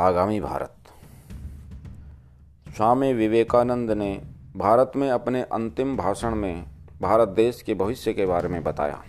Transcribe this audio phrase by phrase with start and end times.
[0.00, 0.74] आगामी भारत।
[2.76, 4.22] स्वामी विवेकानंद ने
[4.56, 6.64] भारत में अपने अंतिम भाषण में
[7.02, 9.02] भारत देश के भविष्य के बारे में बताया।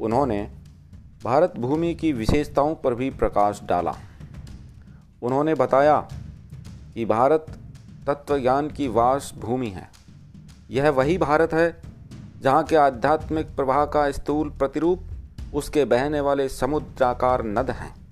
[0.00, 0.50] उन्होंने
[1.24, 3.94] भारत भूमि की विशेषताओं पर भी प्रकाश डाला।
[5.22, 6.08] उन्होंने बताया
[6.94, 7.46] कि भारत
[8.06, 9.90] तत्वज्ञान की वास भूमि है।
[10.70, 11.82] यह वही भारत है
[12.40, 15.00] जहाँ के आध्यात्मिक प्रवाह का स्थूल प्रतिरूप,
[15.54, 18.05] उसके बहने वाले समुद्राकार नद हैं।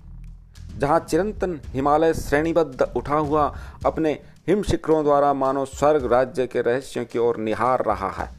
[0.77, 3.53] जहाँ चिरंतन हिमालय श्रेणीबद्ध उठा हुआ
[3.85, 4.11] अपने
[4.47, 8.29] हिम शिखरों द्वारा मानो स्वर्ग राज्य के रहस्यों की ओर निहार रहा है।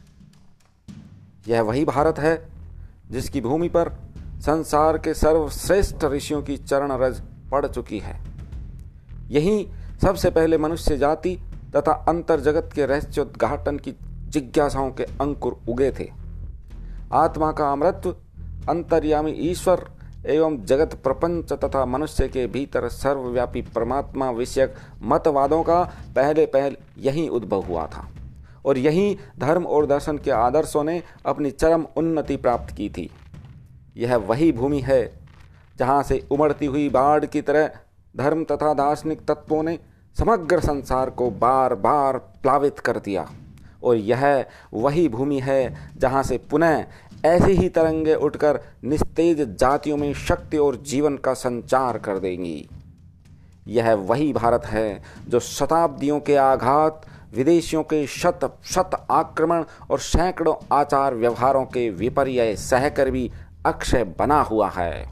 [1.49, 2.49] यह वही भारत है
[3.11, 3.91] जिसकी भूमि पर
[4.41, 8.21] संसार के सर्वश्रेष्ठ ऋषियों की चरण रज पड़ चुकी है।
[9.29, 9.69] यही
[10.03, 11.39] सबसे पहले मनुष्य जाति
[11.77, 13.97] तथा अंतर जगत के रहस्योद्घाटन की
[14.29, 16.11] जिज्ञासाओं के अंकुर उगे थे।
[17.13, 18.17] आत्मा का अमृत्व
[18.69, 19.87] अंतर्यामी ईश्वर
[20.27, 25.83] एवं जगत प्रपंच तथा मनुष्य के भीतर सर्वव्यापी परमात्मा विषयक मतवादों का
[26.17, 28.09] पहले पहल यही उद्भव हुआ था।
[28.67, 33.11] और यही धर्म और दर्शन के आदर्शों ने अपनी चरम उन्नति प्राप्त की थी।
[33.97, 35.13] यह वही भूमि है
[35.79, 37.71] जहाँ से उमड़ती हुई बाढ़ की तरह
[38.17, 39.79] धर्म तथा दार्शनिक तत्वों ने
[40.17, 43.29] समग्र संसार को बार बार प्लावित कर दिया।
[43.85, 46.85] और यह वही भूमि है जहाँ से पुनः
[47.25, 52.69] ऐसी ही तरंगे उठकर निस्तेज जातियों में शक्ति और जीवन का संचार कर देंगी।
[53.69, 60.55] यह वही भारत है जो शताब्दियों के आघात, विदेशियों के शत शत आक्रमण और सैकड़ों
[60.73, 63.31] आचार व्यवहारों के विपर्य सहकर भी
[63.67, 65.09] अक्षय बना हुआ है।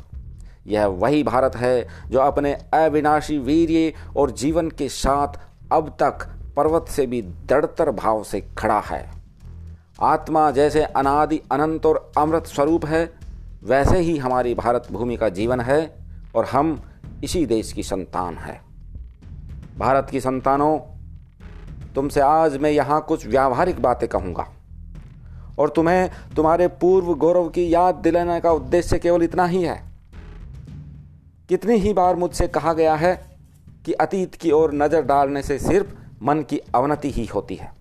[0.67, 5.41] यह वही भारत है जो अपने अविनाशी वीर्य और जीवन के साथ
[5.73, 9.14] अब तक पर्वत से भी दृढ़तर भाव से खड़ा है।
[9.99, 13.11] आत्मा जैसे अनादि अनंत और अमृत स्वरूप है,
[13.63, 15.97] वैसे ही हमारी भारत भूमि का जीवन है
[16.35, 16.81] और हम
[17.25, 18.61] इसी देश की संतान है।
[19.79, 20.79] भारत की संतानों,
[21.95, 24.47] तुमसे आज मैं यहाँ कुछ व्यावहारिक बातें कहूँगा
[25.59, 29.81] और तुम्हें तुम्हारे पूर्व गौरव की याद दिलाने का उद्देश्य केवल इतना ही है।
[31.49, 33.15] कितनी ही बार मुझसे कहा गया है
[33.87, 35.95] कि अतीत की ओर नज़र डालने से सिर्फ़
[36.25, 37.73] मन की अवनति ही होती है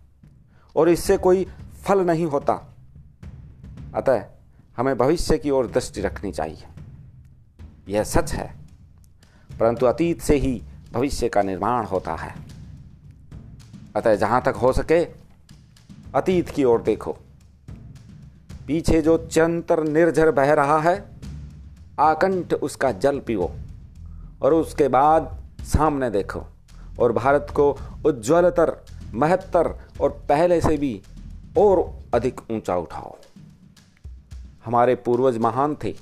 [0.76, 1.46] और इससे कोई
[1.84, 2.54] फल नहीं होता।
[3.96, 4.24] अतः
[4.78, 6.68] हमें भविष्य की ओर दृष्टि रखनी चाहिए।
[7.88, 8.48] यह सच है,
[9.50, 10.62] परंतु अतीत से ही
[10.94, 12.34] भविष्य का निर्माण होता है।
[13.96, 15.04] अतः जहाँ तक हो सके,
[16.16, 17.18] अतीत की ओर देखो।
[18.68, 21.04] पीछे जो चंतर निर्झर बह रहा है,
[22.00, 23.50] आकंठ उसका जल पीओ
[24.42, 26.44] और उसके बाद सामने देखो
[27.00, 27.72] और भारत को
[28.06, 28.76] उज्ज्वलतर,
[29.14, 31.02] महत्तर और पहले से भी
[31.58, 33.16] और अधिक ऊँचा उठाओ।
[34.66, 35.96] हमारे पूर्वज महान थे।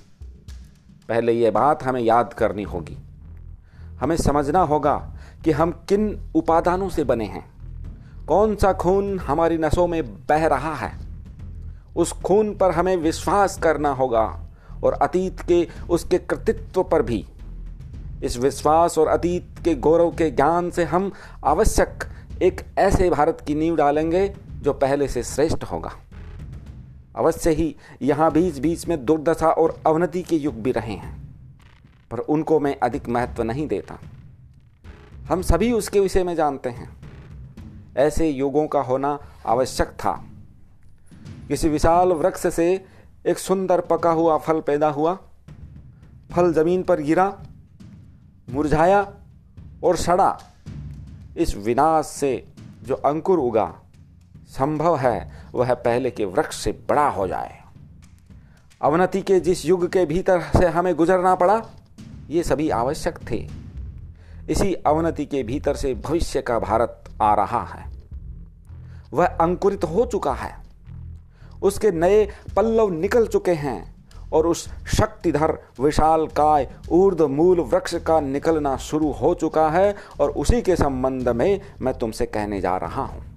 [1.10, 2.98] पहले यह बात हमें याद करनी होगी।
[4.00, 7.52] हमें समझना होगा कि हम किन उपादानों से बने हैं।
[8.26, 11.00] कौन सा खून हमारी नसों में बह रहा है?
[11.96, 14.44] उस खून पर हमें विश्वास करना होगा
[14.84, 17.26] और अतीत के उसके कृतित्व पर भी।
[18.24, 21.12] इस विश्वास और अतीत के गौरव के ज्ञान से हम
[21.46, 22.04] आवश्यक
[22.42, 25.92] एक ऐसे भारत की नींव डालेंगे जो पहले से श्रेष्ठ होगा।
[27.16, 31.36] अवश्य ही यहाँ बीच बीच में दुर्दशा और अवनति के युग भी रहे हैं,
[32.12, 34.00] पर उनको मैं अधिक महत्व नहीं देता।
[35.28, 36.90] हम सभी उसके विषय में जानते हैं।
[37.98, 40.26] ऐसे युगों का होना आवश्यक था।
[41.48, 42.86] किसी विशाल वृक्ष से
[43.26, 45.18] एक सुंदर पका हुआ फल पैदा हुआ,
[46.32, 47.38] फल ज़मीन पर गिरा,
[48.50, 49.02] मुरझाया
[49.84, 50.38] और सड़ा।
[51.38, 52.48] इस विनाश से
[52.84, 53.81] जो अंकुर उगा
[54.52, 57.60] संभव है वह पहले के वृक्ष से बड़ा हो जाए।
[58.82, 61.62] अवनति के जिस युग के भीतर से हमें गुजरना पड़ा,
[62.30, 63.38] ये सभी आवश्यक थे।
[64.50, 67.86] इसी अवनति के भीतर से भविष्य का भारत आ रहा है।
[69.14, 70.54] वह अंकुरित हो चुका है।
[71.64, 72.26] उसके नए
[72.56, 79.12] पल्लव निकल चुके हैं और उस शक्तिधर, विशाल काय ऊर्ध मूल वृक्ष का निकलना शुरू
[79.12, 83.31] हो चुका है और उसी के संबंध में मैं तुमसे कहने जा रहा हूँ।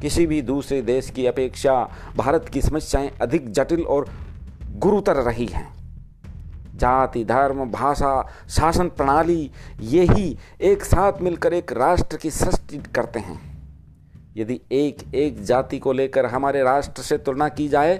[0.00, 1.74] किसी भी दूसरे देश की अपेक्षा
[2.16, 4.08] भारत की समस्याएँ अधिक जटिल और
[4.76, 5.66] गुरुतर रही हैं।
[6.76, 9.50] जाति, धर्म, भाषा, शासन प्रणाली,
[9.80, 13.40] ये ही एक साथ मिलकर एक राष्ट्र की सृष्टि करते हैं।
[14.36, 17.96] यदि एक एक जाति को लेकर हमारे राष्ट्र से तुलना की जाए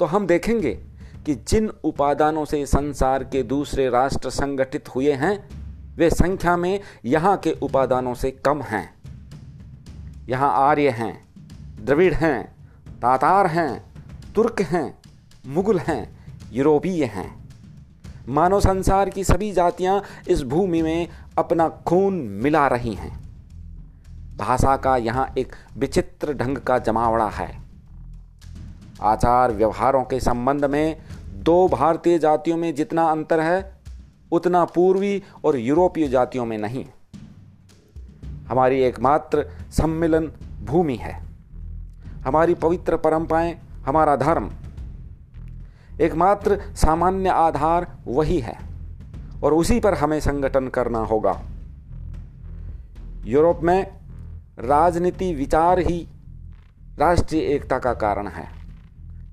[0.00, 0.74] तो हम देखेंगे
[1.26, 5.48] कि जिन उपादानों से संसार के दूसरे राष्ट्र संगठित हुए हैं,
[5.96, 8.93] वे संख्या में यहाँ के उपादानों से कम हैं।
[10.28, 11.24] यहाँ आर्य हैं,
[11.84, 12.44] द्रविड़ हैं,
[13.02, 13.84] तातार हैं,
[14.34, 14.98] तुर्क हैं,
[15.46, 16.20] मुगल हैं,
[16.52, 17.44] यूरोपीय हैं।
[18.28, 23.24] मानव संसार की सभी जातियाँ इस भूमि में अपना खून मिला रही हैं।
[24.36, 27.62] भाषा का यहाँ एक विचित्र ढंग का जमावड़ा है।
[29.02, 30.96] आचार व्यवहारों के संबंध में
[31.34, 33.78] दो भारतीय जातियों में जितना अंतर है,
[34.32, 36.84] उतना पूर्वी और यूरोपीय जातियों में नहीं।
[38.48, 40.30] हमारी एकमात्र सम्मिलन
[40.64, 41.12] भूमि है।
[42.26, 43.54] हमारी पवित्र परंपराएँ,
[43.86, 44.50] हमारा धर्म,
[46.00, 48.56] एकमात्र सामान्य आधार वही है
[49.42, 51.40] और उसी पर हमें संगठन करना होगा।
[53.24, 53.86] यूरोप में
[54.58, 56.06] राजनीति विचार ही
[56.98, 58.46] राष्ट्रीय एकता का कारण है,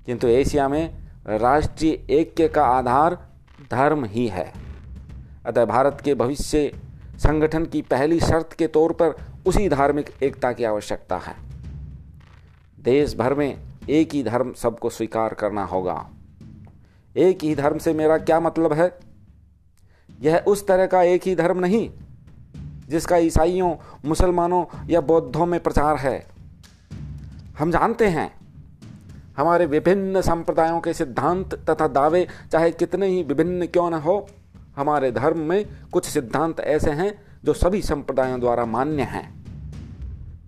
[0.06, 3.14] किंतु एशिया में राष्ट्रीय ऐक्य का आधार
[3.70, 4.52] धर्म ही है।
[5.46, 6.70] अतः भारत के भविष्य
[7.18, 9.14] संगठन की पहली शर्त के तौर पर
[9.46, 11.34] उसी धार्मिक एकता की आवश्यकता है।
[12.80, 13.58] देश भर में
[13.90, 16.10] एक ही धर्म सबको स्वीकार करना होगा।
[17.16, 18.98] एक ही धर्म से मेरा क्या मतलब है?
[20.20, 21.90] यह उस तरह का एक ही धर्म नहीं,
[22.88, 26.26] जिसका ईसाइयों, मुसलमानों या बौद्धों में प्रचार है।
[27.58, 28.30] हम जानते हैं,
[29.36, 34.26] हमारे विभिन्न संप्रदायों के सिद्धांत तथा दावे चाहे कितने ही विभिन्न क्यों न हो
[34.76, 37.12] हमारे धर्म में कुछ सिद्धांत ऐसे हैं
[37.44, 39.44] जो सभी संप्रदायों द्वारा मान्य हैं।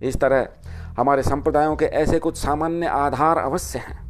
[0.03, 0.47] इस तरह
[0.97, 4.03] हमारे संप्रदायों के ऐसे कुछ सामान्य आधार अवश्य हैं।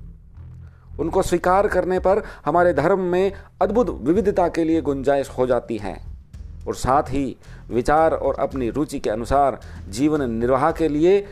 [1.00, 3.32] उनको स्वीकार करने पर हमारे धर्म में
[3.62, 5.96] अद्भुत विविधता के लिए गुंजाइश हो जाती है
[6.68, 7.36] और साथ ही
[7.70, 9.60] विचार और अपनी रुचि के अनुसार
[9.90, 11.28] जीवन निर्वाह के लिए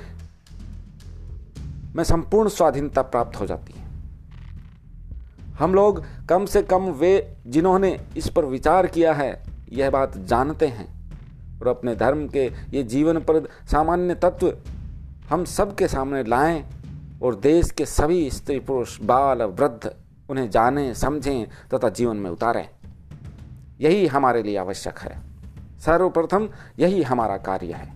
[1.96, 3.83] में संपूर्ण स्वाधीनता प्राप्त हो जाती है।
[5.60, 10.68] हम लोग कम से कम वे जिन्होंने इस पर विचार किया है, यह बात जानते
[10.68, 10.88] हैं
[11.60, 14.54] और अपने धर्म के ये जीवन पर सामान्य तत्व
[15.30, 16.64] हम सबके सामने लाएँ
[17.24, 19.96] और देश के सभी स्त्री पुरुष, बाल वृद्ध
[20.30, 22.70] उन्हें जानें, समझें तथा जीवन में उतारें।
[23.82, 25.18] यही हमारे लिए आवश्यक है।
[25.80, 27.94] सर्वप्रथम यही हमारा कार्य है।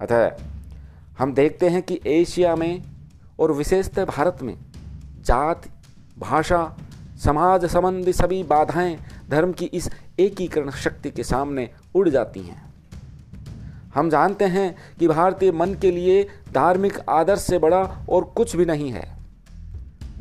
[0.00, 0.30] अतः
[1.18, 2.82] हम देखते हैं कि एशिया में
[3.38, 4.56] और विशेषतः भारत में
[5.20, 5.62] जात
[6.18, 6.76] भाषा,
[7.24, 8.98] समाज संबंधी सभी बाधाएँ
[9.30, 12.74] धर्म की इस एकीकरण शक्ति के सामने उड़ जाती हैं।
[13.94, 18.64] हम जानते हैं कि भारतीय मन के लिए धार्मिक आदर्श से बड़ा और कुछ भी
[18.64, 19.18] नहीं है।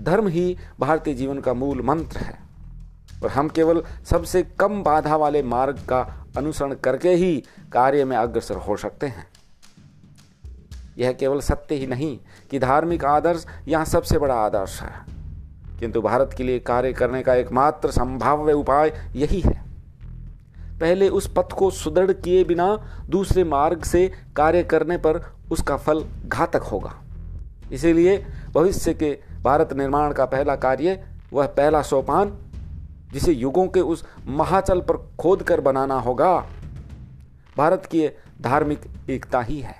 [0.02, 2.40] धर्म ही भारतीय जीवन का मूल मंत्र है।
[3.24, 8.56] और हम केवल सबसे कम बाधा वाले मार्ग का अनुसरण करके ही कार्य में अग्रसर
[8.56, 9.28] हो सकते हैं।
[10.98, 12.20] यह केवल सत्य ही नहीं
[12.52, 15.17] कि धार्मिक आदर्श यहाँ सबसे बड़ा आदर्श है।
[15.80, 19.62] किंतु भारत के लिए कार्य करने का एकमात्र संभाव्य उपाय यही है।
[20.80, 22.76] पहले उस पथ को सुदृढ़ किए बिना
[23.10, 25.22] दूसरे मार्ग से कार्य करने पर
[25.52, 26.94] उसका फल घातक होगा।
[27.72, 28.18] इसीलिए
[28.54, 31.04] भविष्य के भारत निर्माण का पहला कार्य
[31.34, 32.38] वह पहला सोपान,
[33.14, 36.38] जिसे युगों के उस महाचल पर खोद कर बनाना होगा,
[37.58, 38.08] भारत की
[38.42, 39.76] धार्मिक एकता ही है।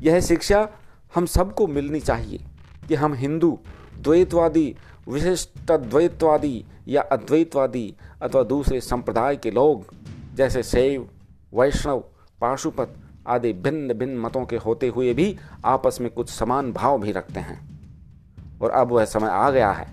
[0.00, 0.68] यह शिक्षा
[1.14, 2.44] हम सबको मिलनी चाहिए
[2.88, 3.58] कि हम हिंदू
[4.04, 4.76] द्वैतवादी
[5.08, 9.94] विशिष्ट द्वैतवादी या अद्वैतवादी अथवा दूसरे संप्रदाय के लोग,
[10.34, 11.08] जैसे शैव,
[11.54, 11.98] वैष्णव
[12.40, 12.94] पाशुपत
[13.26, 17.40] आदि भिन्न भिन्न मतों के होते हुए भी आपस में कुछ समान भाव भी रखते
[17.40, 17.80] हैं।
[18.62, 19.88] और अब वह समय आ गया है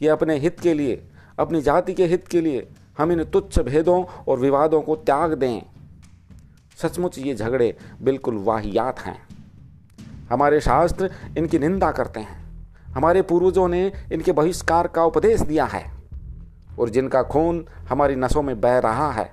[0.00, 1.08] कि अपने हित के लिए,
[1.38, 5.62] अपनी जाति के हित के लिए हम इन तुच्छ भेदों और विवादों को त्याग दें।
[6.82, 9.28] सचमुच ये झगड़े बिल्कुल वाहियात हैं।
[10.30, 12.43] हमारे शास्त्र इनकी निंदा करते हैं।
[12.94, 15.84] हमारे पूर्वजों ने इनके बहिष्कार का उपदेश दिया है
[16.78, 19.32] और जिनका खून हमारी नसों में बह रहा है,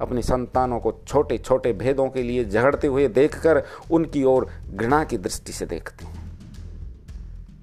[0.00, 5.18] अपनी संतानों को छोटे छोटे भेदों के लिए झगड़ते हुए देखकर उनकी ओर घृणा की
[5.18, 6.18] दृष्टि से देखते हैं।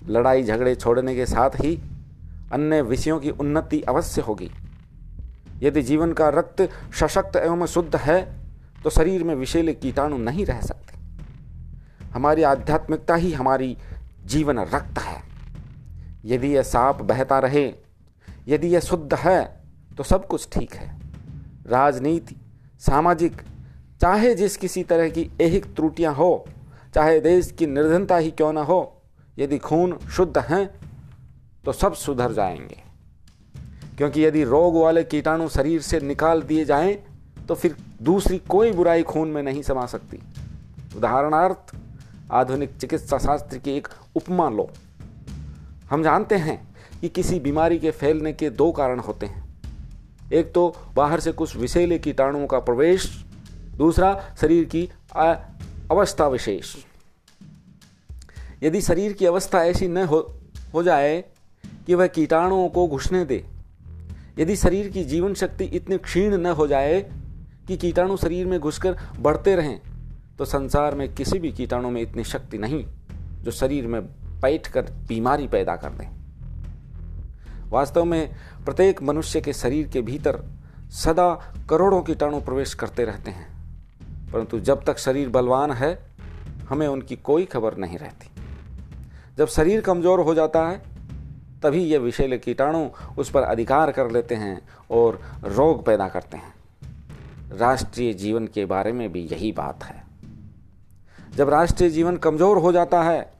[0.10, 1.76] लड़ाई झगड़े छोड़ने के साथ ही
[2.52, 4.50] अन्य विषयों की उन्नति अवश्य होगी।
[5.62, 6.62] यदि जीवन का रक्त
[6.96, 8.22] सशक्त एवं शुद्ध है
[8.84, 13.76] तो शरीर में विषेले कीटाणु नहीं रह सकते। हमारी आध्यात्मिकता ही हमारी
[14.28, 15.22] जीवन रक्त है।
[16.26, 17.74] यदि यह साफ़ बहता रहे,
[18.48, 19.64] यदि यह शुद्ध है
[19.98, 20.96] तो सब कुछ ठीक है।
[21.68, 22.36] राजनीति,
[22.80, 23.42] सामाजिक,
[24.02, 26.46] चाहे जिस किसी तरह की ऐहिक त्रुटियाँ हो,
[26.96, 29.02] चाहे देश की निर्धनता ही क्यों ना हो,
[29.38, 30.70] यदि खून शुद्ध हैं
[31.66, 32.84] तो सब सुधर जाएँगे।
[33.98, 36.94] क्योंकि यदि रोग वाले कीटाणु शरीर से निकाल दिए जाएँ
[37.48, 40.20] तो फिर दूसरी कोई बुराई खून में नहीं समा सकती।
[40.98, 41.76] उदाहरणार्थ
[42.32, 44.70] आधुनिक चिकित्सा शास्त्र की एक उपमा लो।
[45.90, 46.58] हम जानते हैं
[47.02, 49.46] कि किसी बीमारी के फैलने के दो कारण होते हैं।
[50.34, 53.08] एक तो बाहर से कुछ विषैले कीटाणुओं का प्रवेश,
[53.76, 54.90] दूसरा शरीर की
[55.92, 56.76] अवस्था विशेष।
[58.64, 60.20] यदि शरीर की अवस्था ऐसी न हो
[60.74, 61.24] हो जाए
[61.88, 63.46] कि वह कीटाणुओं को घुसने दे,
[64.40, 67.00] यदि शरीर की जीवन शक्ति इतनी क्षीण न हो जाए
[67.68, 69.80] कि कीटाणु शरीर में घुसकर बढ़ते रहें
[70.40, 72.86] तो संसार में किसी भी कीटाणु में इतनी शक्ति नहीं
[73.44, 74.02] जो शरीर में
[74.42, 76.08] बैठ कर बीमारी पैदा कर दें।
[77.70, 78.30] वास्तव में
[78.66, 80.40] प्रत्येक मनुष्य के शरीर के भीतर
[80.94, 81.34] सदा
[81.70, 83.48] करोड़ों कीटाणु प्रवेश करते रहते हैं,
[84.32, 85.98] परंतु जब तक शरीर बलवान है,
[86.70, 88.30] हमें उनकी कोई खबर नहीं रहती।
[89.38, 90.82] जब शरीर कमज़ोर हो जाता है,
[91.64, 94.60] तभी ये विषैले कीटाणु उस पर अधिकार कर लेते हैं
[94.92, 96.54] और रोग पैदा करते हैं।
[97.52, 100.07] राष्ट्रीय जीवन के बारे में भी यही बात है।
[101.36, 103.32] जब राष्ट्रीय जीवन कमज़ोर हो जाता है,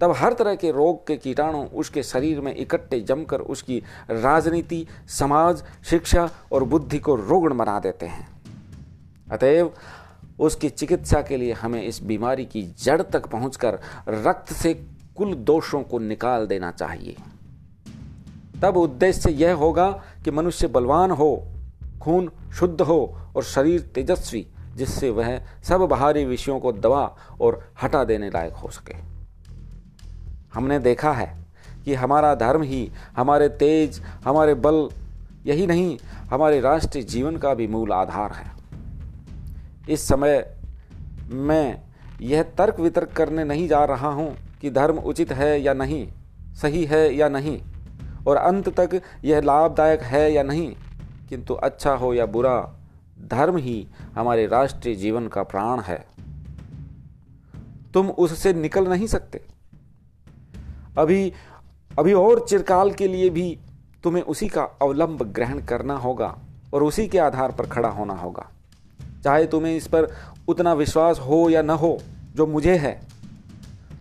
[0.00, 5.62] तब हर तरह के रोग के कीटाणु उसके शरीर में इकट्ठे जमकर उसकी राजनीति, समाज,
[5.84, 8.28] शिक्षा और बुद्धि को रोगण बना देते हैं।
[9.32, 9.72] अतएव
[10.40, 14.74] उसकी चिकित्सा के लिए हमें इस बीमारी की जड़ तक पहुंचकर रक्त से
[15.16, 17.16] कुल दोषों को निकाल देना चाहिए।
[18.62, 19.90] तब उद्देश्य यह होगा
[20.24, 21.46] कि मनुष्य बलवान हो,
[22.02, 24.46] खून शुद्ध हो और शरीर तेजस्वी
[24.78, 27.04] जिससे वह सब बाहरी विषयों को दबा
[27.40, 28.94] और हटा देने लायक हो सके।
[30.54, 31.32] हमने देखा है
[31.84, 34.88] कि हमारा धर्म ही, हमारे तेज, हमारे बल,
[35.46, 35.98] यही नहीं,
[36.30, 38.50] हमारे राष्ट्रीय जीवन का भी मूल आधार है।
[39.88, 40.44] इस समय
[41.30, 41.82] मैं
[42.20, 46.06] यह तर्क वितर्क करने नहीं जा रहा हूँ कि धर्म उचित है या नहीं,
[46.54, 47.60] सही है या नहीं,
[48.26, 50.74] और अंत तक यह लाभदायक है या नहीं,
[51.28, 52.56] किंतु अच्छा हो या बुरा
[53.26, 56.06] धर्म ही हमारे राष्ट्रीय जीवन का प्राण है।
[57.94, 59.40] तुम उससे निकल नहीं सकते।
[60.98, 61.32] अभी
[61.98, 63.58] अभी और चिरकाल के लिए भी
[64.02, 66.38] तुम्हें उसी का अवलंब ग्रहण करना होगा
[66.74, 68.46] और उसी के आधार पर खड़ा होना होगा।
[69.24, 70.08] चाहे तुम्हें इस पर
[70.48, 71.98] उतना विश्वास हो या न हो,
[72.36, 73.00] जो मुझे है,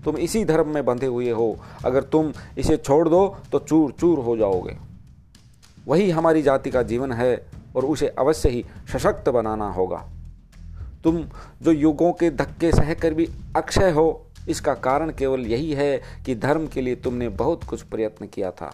[0.05, 4.19] तुम इसी धर्म में बंधे हुए हो। अगर तुम इसे छोड़ दो तो चूर चूर
[4.19, 4.77] हो जाओगे।
[5.87, 10.05] वही हमारी जाति का जीवन है और उसे अवश्य ही सशक्त बनाना होगा।
[11.03, 11.23] तुम
[11.61, 16.67] जो युगों के धक्के सहकर भी अक्षय हो, इसका कारण केवल यही है कि धर्म
[16.67, 18.71] के लिए तुमने बहुत कुछ प्रयत्न किया था।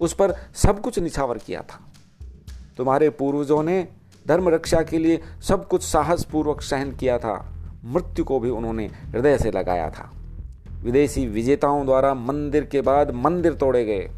[0.00, 1.80] उस पर सब कुछ निछावर किया था।
[2.76, 3.88] तुम्हारे पूर्वजों ने
[4.28, 7.52] धर्म रक्षा के लिए सब कुछ साहसपूर्वक सहन किया था।
[7.84, 10.10] मृत्यु को भी उन्होंने हृदय से लगाया था।
[10.82, 14.10] विदेशी विजेताओं द्वारा मंदिर के बाद मंदिर तोड़े गए।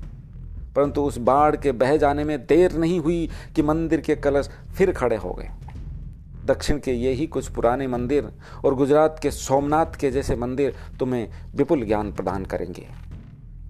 [0.77, 4.93] परंतु उस बाढ़ के बह जाने में देर नहीं हुई कि मंदिर के कलश फिर
[4.93, 5.51] खड़े हो गए।
[6.45, 8.31] दक्षिण के ये ही कुछ पुराने मंदिर
[8.65, 12.87] और गुजरात के सोमनाथ के जैसे मंदिर तुम्हें विपुल ज्ञान प्रदान करेंगे।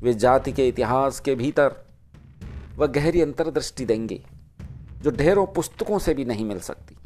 [0.03, 1.75] वे जाति के इतिहास के भीतर
[2.77, 4.21] वह गहरी अंतर्दृष्टि देंगे,
[5.03, 6.97] जो ढेरों पुस्तकों से भी नहीं मिल सकती।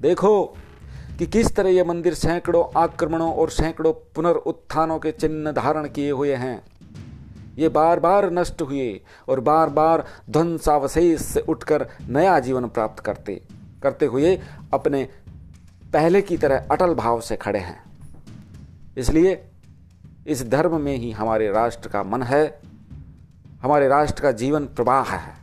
[0.00, 0.44] देखो
[1.18, 6.34] कि किस तरह यह मंदिर सैकड़ों आक्रमणों और सैकड़ों पुनरुत्थानों के चिन्ह धारण किए हुए
[6.34, 6.62] हैं।
[7.56, 8.88] ये बार बार नष्ट हुए
[9.28, 13.40] और बार बार ध्वंसावशेष से उठकर नया जीवन प्राप्त करते
[13.82, 14.34] करते हुए
[14.74, 15.02] अपने
[15.92, 17.82] पहले की तरह अटल भाव से खड़े हैं।
[18.98, 19.40] इसलिए
[20.26, 22.60] इस धर्म में ही हमारे राष्ट्र का मन है,
[23.62, 25.34] हमारे राष्ट्र का जीवन प्रवाह है।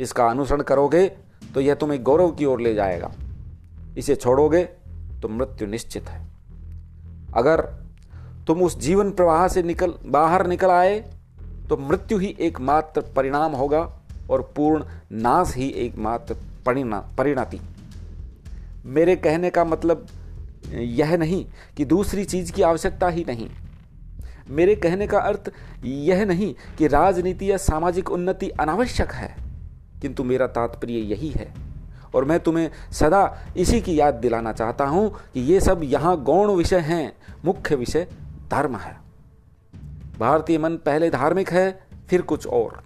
[0.00, 1.06] इसका अनुसरण करोगे
[1.54, 3.10] तो यह तुम्हें गौरव की ओर ले जाएगा।
[3.98, 4.62] इसे छोड़ोगे
[5.22, 6.20] तो मृत्यु निश्चित है।
[7.34, 7.60] अगर
[8.46, 10.98] तुम उस जीवन प्रवाह से निकल, बाहर निकल आए
[11.70, 13.80] तो मृत्यु ही एकमात्र परिणाम होगा
[14.30, 14.84] और पूर्ण
[15.14, 16.34] नाश ही एकमात्र
[16.66, 17.60] परिणा, परिणति।
[18.86, 20.06] मेरे कहने का मतलब
[20.72, 21.44] यह नहीं
[21.76, 23.48] कि दूसरी चीज़ की आवश्यकता ही नहीं।
[24.50, 25.50] मेरे कहने का अर्थ
[25.84, 29.34] यह नहीं कि राजनीति या सामाजिक उन्नति अनावश्यक है,
[30.02, 31.52] किंतु मेरा तात्पर्य यही है।
[32.14, 33.22] और मैं तुम्हें सदा
[33.56, 37.12] इसी की याद दिलाना चाहता हूँ कि ये सब यहाँ गौण विषय हैं,
[37.44, 38.06] मुख्य विषय
[38.50, 38.96] धर्म है।
[40.20, 42.82] भारतीय मन पहले धार्मिक है, फिर कुछ और।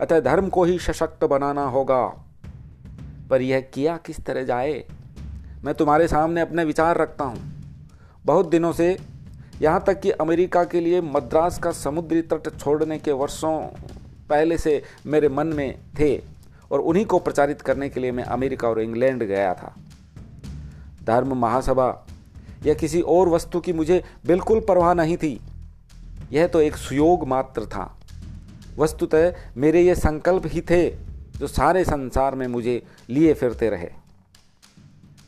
[0.00, 2.06] अतः धर्म को ही सशक्त बनाना होगा।
[3.30, 4.84] पर यह किया किस तरह जाए?
[5.64, 7.52] मैं तुम्हारे सामने अपने विचार रखता हूँ।
[8.24, 8.98] बहुत दिनों से
[9.62, 13.60] यहाँ तक कि अमेरिका के लिए मद्रास का समुद्री तट छोड़ने के वर्षों
[14.28, 16.22] पहले से मेरे मन में थे
[16.72, 19.74] और उन्हीं को प्रचारित करने के लिए मैं अमेरिका और इंग्लैंड गया था।
[21.04, 22.06] धर्म महासभा
[22.66, 25.40] या किसी और वस्तु की मुझे बिल्कुल परवाह नहीं थी।
[26.32, 27.98] यह तो एक सुयोग मात्र था।
[28.78, 30.90] वस्तुतः मेरे ये संकल्प ही थे
[31.38, 33.88] जो सारे संसार में मुझे लिए फिरते रहे।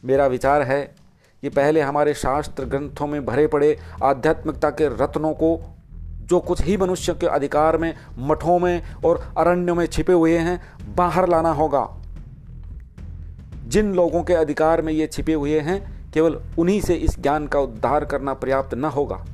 [0.05, 0.95] मेरा विचार है
[1.43, 5.77] कि पहले हमारे शास्त्र ग्रंथों में भरे पड़े आध्यात्मिकता के रत्नों को,
[6.25, 10.61] जो कुछ ही मनुष्य के अधिकार में, मठों में और अरण्यों में छिपे हुए हैं,
[10.95, 11.97] बाहर लाना होगा।
[13.67, 17.61] जिन लोगों के अधिकार में ये छिपे हुए हैं, केवल उन्हीं से इस ज्ञान का
[17.61, 19.27] उद्धार करना पर्याप्त न होगा।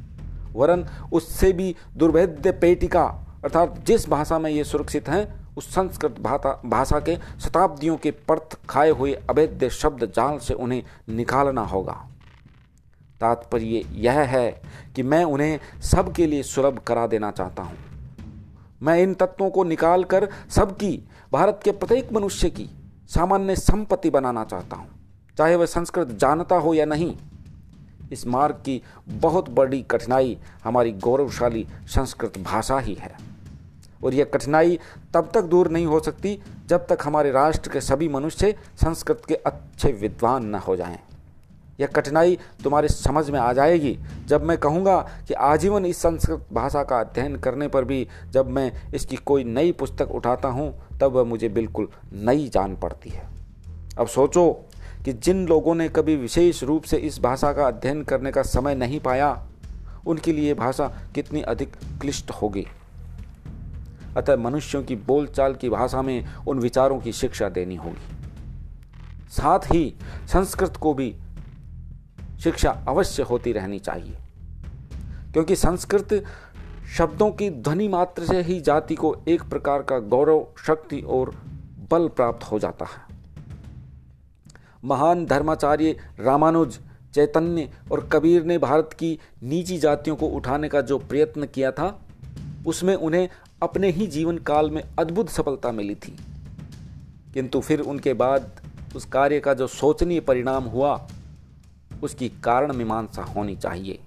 [0.55, 3.05] वरन उससे भी दुर्भेद्य पेटिका,
[3.45, 6.21] अर्थात जिस भाषा में ये सुरक्षित हैं, उस संस्कृत
[6.67, 11.93] भाषा के शताब्दियों के पर्थ खाए हुए अवैध शब्द जाल से उन्हें निकालना होगा।
[13.21, 14.51] तात्पर्य यह है
[14.97, 17.77] कि मैं उन्हें सबके लिए सुलभ करा देना चाहता हूँ।
[18.83, 20.97] मैं इन तत्वों को निकालकर सबकी
[21.33, 22.69] भारत के प्रत्येक मनुष्य की
[23.09, 24.89] सामान्य संपत्ति बनाना चाहता हूँ।
[25.39, 27.15] चाहे वह संस्कृत जानता हो या नहीं
[28.15, 33.15] इस मार्ग की बहुत बड़ी कठिनाई हमारी गौरवशाली संस्कृत भाषा ही है
[34.05, 34.79] और यह कठिनाई
[35.15, 39.35] तब तक दूर नहीं हो सकती जब तक हमारे राष्ट्र के सभी मनुष्य संस्कृत के
[39.35, 40.99] अच्छे विद्वान न हो जाएँ।
[41.81, 43.97] यह कठिनाई तुम्हारे समझ में आ जाएगी
[44.29, 44.97] जब मैं कहूँगा
[45.29, 49.73] कि आजीवन इस संस्कृत भाषा का अध्ययन करने पर भी जब मैं इसकी कोई नई
[49.73, 53.27] पुस्तक उठाता हूँ, तब वह मुझे बिल्कुल नई जान पड़ती है
[53.99, 54.45] अब सोचो
[55.05, 58.75] कि जिन लोगों ने कभी विशेष रूप से इस भाषा का अध्ययन करने का समय
[58.75, 59.47] नहीं पाया,
[60.07, 62.67] उनके लिए भाषा कितनी अधिक क्लिष्ट होगी।
[64.17, 69.95] अतः मनुष्यों की बोलचाल की भाषा में उन विचारों की शिक्षा देनी होगी। साथ ही
[70.33, 71.15] संस्कृत को भी
[72.43, 74.17] शिक्षा अवश्य होती रहनी चाहिए,
[75.33, 76.25] क्योंकि संस्कृत
[76.97, 81.35] शब्दों की ध्वनि मात्र से ही जाति को एक प्रकार का गौरव, शक्ति और
[81.91, 83.14] बल प्राप्त हो जाता है।
[84.85, 86.79] महान धर्माचार्य रामानुज
[87.15, 92.01] चैतन्य और कबीर ने भारत की निजी जातियों को उठाने का जो प्रयत्न किया था,
[92.67, 93.29] उसमें उन्हें
[93.63, 96.17] अपने ही जीवन काल में अद्भुत सफलता मिली थी।
[97.35, 98.51] किंतु फिर उनके बाद
[98.97, 101.09] उस कार्य का जो शोचनीय परिणाम हुआ,
[102.03, 103.99] उसकी कारण मीमांसा होनी चाहिए।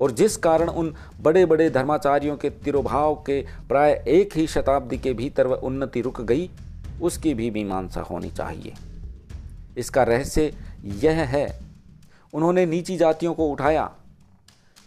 [0.00, 5.12] और जिस कारण उन बड़े बड़े धर्माचार्यों के तिरुभाव के प्राय एक ही शताब्दी के
[5.12, 6.50] भीतर वह उन्नति रुक गई,
[7.02, 8.74] उसकी भी मीमांसा होनी चाहिए।
[9.76, 10.52] इसका रहस्य
[11.02, 11.46] यह है।
[12.32, 13.90] उन्होंने नीची जातियों को उठाया।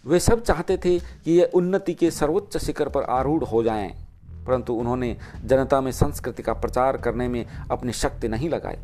[0.05, 3.89] वे सब चाहते थे कि यह उन्नति के सर्वोच्च शिखर पर आरूढ़ हो जाएँ,
[4.47, 8.77] परंतु उन्होंने जनता में संस्कृति का प्रचार करने में अपनी शक्ति नहीं लगाई।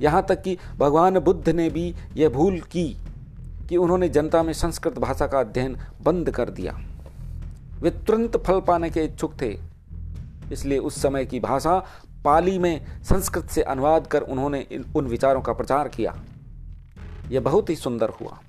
[0.00, 2.86] यहाँ तक कि भगवान बुद्ध ने भी यह भूल की
[3.68, 6.78] कि उन्होंने जनता में संस्कृत भाषा का अध्ययन बंद कर दिया।
[7.80, 9.56] वे तुरंत फल पाने के इच्छुक थे
[10.52, 11.78] इसलिए उस समय की भाषा
[12.24, 16.24] पाली में संस्कृत से अनुवाद कर उन्होंने उन विचारों का प्रचार किया।
[17.28, 18.40] यह बहुत ही सुंदर हुआ।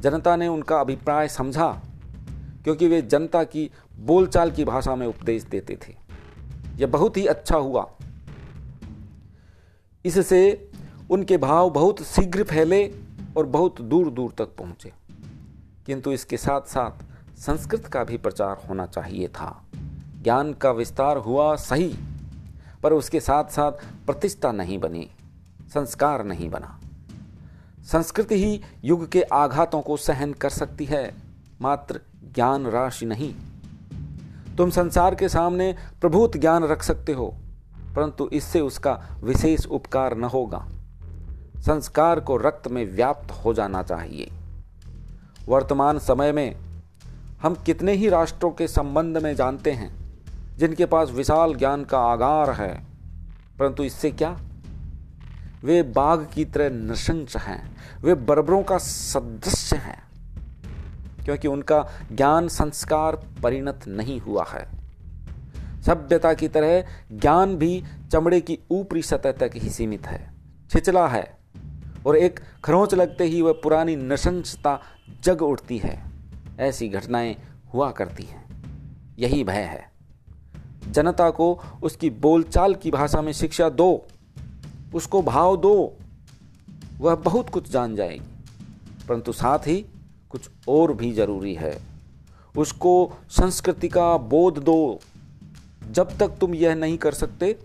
[0.00, 1.80] जनता ने उनका अभिप्राय समझा,
[2.64, 5.96] क्योंकि वे जनता की बोलचाल की भाषा में उपदेश देते थे।
[6.76, 7.90] यह बहुत ही अच्छा हुआ।
[10.04, 10.70] इससे
[11.10, 12.94] उनके भाव बहुत शीघ्र फैले
[13.36, 14.92] और बहुत दूर दूर तक पहुँचे।
[15.86, 17.04] किंतु इसके साथ साथ
[17.36, 19.64] संस्कृत का भी प्रचार होना चाहिए था।
[20.22, 21.94] ज्ञान का विस्तार हुआ सही।
[22.84, 23.72] पर उसके साथ साथ
[24.06, 25.10] प्रतिष्ठा नहीं बनी,
[25.74, 26.80] संस्कार नहीं बना।
[27.92, 31.14] संस्कृति ही युग के आघातों को सहन कर सकती है,
[31.62, 32.00] मात्र
[32.34, 33.34] ज्ञान राशि नहीं।
[34.56, 37.34] तुम संसार के सामने प्रभुत ज्ञान रख सकते हो,
[37.96, 40.66] परंतु इससे उसका विशेष उपकार न होगा।
[41.58, 44.30] संस्कार को रक्त में व्याप्त हो जाना चाहिए।
[45.46, 46.56] वर्तमान समय में
[47.42, 50.03] हम कितने ही राष्ट्रों के संबंध में जानते हैं
[50.56, 52.84] जिनके पास विशाल ज्ञान का आगार है।
[53.58, 54.40] परंतु इससे क्या?
[55.64, 60.04] वे बाघ की तरह नृशंस हैं। वे बर्बरों का सदस्य हैं।
[61.24, 64.68] क्योंकि उनका ज्ञान संस्कार परिणत नहीं हुआ है।
[65.82, 70.34] सभ्यता की तरह ज्ञान भी चमड़े की ऊपरी सतह तक ही सीमित है।
[70.70, 71.38] छिचला है
[72.06, 74.80] और एक खरोंच लगते ही वह पुरानी नशंसता
[75.22, 76.02] जग उठती है।
[76.60, 77.36] ऐसी घटनाएँ
[77.74, 78.64] हुआ करती हैं।
[79.18, 79.93] यही भय है।
[80.90, 84.06] जनता को उसकी बोलचाल की भाषा में शिक्षा दो,
[84.94, 85.96] उसको भाव दो,
[86.98, 88.24] वह बहुत कुछ जान जाएगी।
[89.08, 89.86] परंतु साथ ही
[90.30, 91.82] कुछ और भी ज़रूरी है।
[92.56, 95.00] उसको संस्कृति का बोध दो।
[95.90, 97.58] जब तक तुम यह नहीं कर सकते,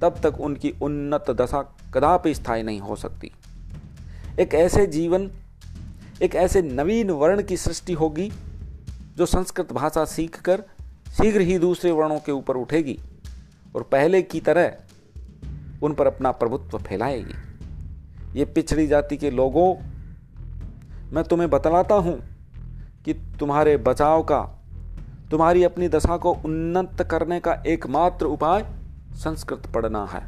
[0.00, 1.62] तब तक उनकी उन्नत दशा
[1.94, 3.32] कदापि स्थायी नहीं हो सकती।
[4.40, 5.30] एक ऐसे जीवन,
[6.22, 8.32] एक ऐसे नवीन वर्ण की सृष्टि होगी,
[9.16, 10.64] जो संस्कृत भाषा सीखकर
[11.12, 12.98] शीघ्र ही दूसरे वर्णों के ऊपर उठेगी
[13.76, 14.72] और पहले की तरह
[15.82, 17.34] उन पर अपना प्रभुत्व फैलाएगी।
[18.38, 19.74] ये पिछड़ी जाति के लोगों,
[21.12, 22.20] मैं तुम्हें बतलाता हूँ
[23.04, 24.40] कि तुम्हारे बचाव का,
[25.30, 28.66] तुम्हारी अपनी दशा को उन्नत करने का एकमात्र उपाय
[29.14, 30.22] संस्कृत पढ़ना है।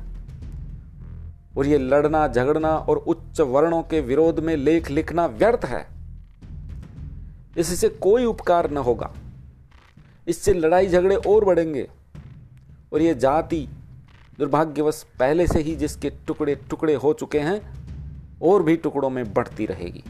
[1.58, 5.86] और ये लड़ना, झगड़ना और उच्च वर्णों के विरोध में लेख लिखना व्यर्थ है।
[7.56, 9.12] इससे कोई उपकार न होगा।
[10.26, 11.88] इससे लड़ाई झगड़े और बढ़ेंगे।
[12.92, 13.66] और ये जाति
[14.38, 17.60] दुर्भाग्यवश पहले से ही जिसके टुकड़े टुकड़े हो चुके हैं,
[18.42, 20.04] और भी टुकड़ों में बढ़ती रहेगी।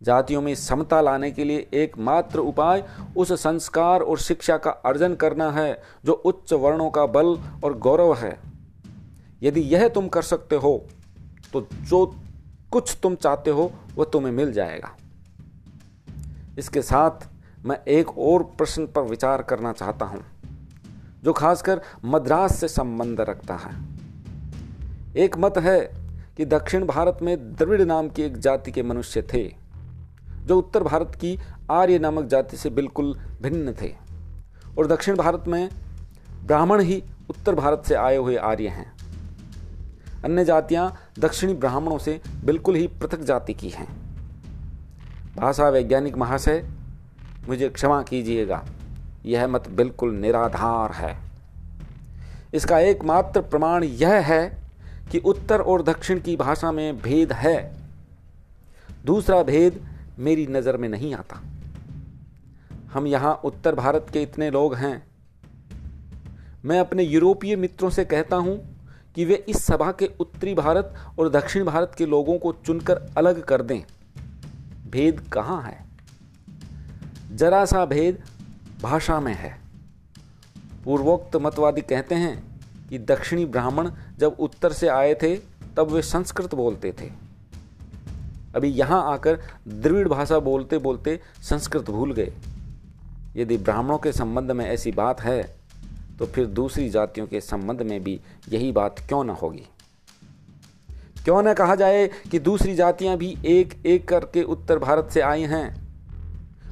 [0.00, 2.84] जातियों में समता लाने के लिए एकमात्र उपाय
[3.16, 8.14] उस संस्कार और शिक्षा का अर्जन करना है, जो उच्च वर्णों का बल और गौरव
[8.14, 8.38] है।
[9.42, 10.72] यदि यह तुम कर सकते हो
[11.52, 12.04] तो जो
[12.72, 14.96] कुछ तुम चाहते हो, वह तुम्हें मिल जाएगा।
[16.58, 17.28] इसके साथ
[17.66, 20.22] मैं एक और प्रश्न पर विचार करना चाहता हूँ,
[21.24, 23.72] जो खासकर मद्रास से संबंध रखता है।
[25.16, 25.80] एक मत है
[26.36, 29.42] कि दक्षिण भारत में द्रविड़ नाम की एक जाति के मनुष्य थे,
[30.46, 31.38] जो उत्तर भारत की
[31.70, 33.94] आर्य नामक जाति से बिल्कुल भिन्न थे,
[34.78, 35.68] और दक्षिण भारत में
[36.46, 38.92] ब्राह्मण ही उत्तर भारत से आए हुए आर्य हैं।
[40.24, 43.88] अन्य जातियाँ दक्षिणी ब्राह्मणों से बिल्कुल ही पृथक जाति की हैं।
[45.36, 46.64] भाषा वैज्ञानिक महाशय
[47.50, 48.64] मुझे क्षमा कीजिएगा।
[49.26, 51.16] यह मत बिल्कुल निराधार है।
[52.54, 54.58] इसका एकमात्र प्रमाण यह है
[55.12, 57.72] कि उत्तर और दक्षिण की भाषा में भेद है।
[59.04, 59.80] दूसरा भेद
[60.18, 61.40] मेरी नज़र में नहीं आता।
[62.92, 65.02] हम यहाँ उत्तर भारत के इतने लोग हैं।
[66.64, 68.58] मैं अपने यूरोपीय मित्रों से कहता हूँ
[69.16, 73.44] कि वे इस सभा के उत्तरी भारत और दक्षिण भारत के लोगों को चुनकर अलग
[73.44, 73.80] कर दें।
[74.90, 75.89] भेद कहाँ है?
[77.30, 78.22] जरा सा भेद
[78.82, 79.58] भाषा में है।
[80.84, 82.42] पूर्वोक्त मतवादी कहते हैं
[82.88, 85.36] कि दक्षिणी ब्राह्मण जब उत्तर से आए थे,
[85.76, 87.10] तब वे संस्कृत बोलते थे।
[88.54, 89.38] अभी यहाँ आकर
[89.68, 92.32] द्रविड़ भाषा बोलते बोलते संस्कृत भूल गए।
[93.36, 95.42] यदि ब्राह्मणों के संबंध में ऐसी बात है
[96.18, 99.66] तो फिर दूसरी जातियों के संबंध में भी यही बात क्यों न होगी?
[101.24, 105.42] क्यों न कहा जाए कि दूसरी जातियाँ भी एक एक करके उत्तर भारत से आई
[105.42, 105.89] हैं?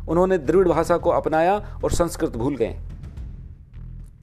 [0.09, 2.77] उन्होंने द्रविड़ भाषा को अपनाया और संस्कृत भूल गए।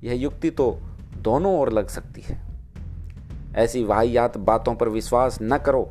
[0.04, 0.80] यह युक्ति तो
[1.18, 2.42] दोनों ओर लग सकती है।
[3.56, 5.90] ऐसी वाहियात बातों पर विश्वास न करो।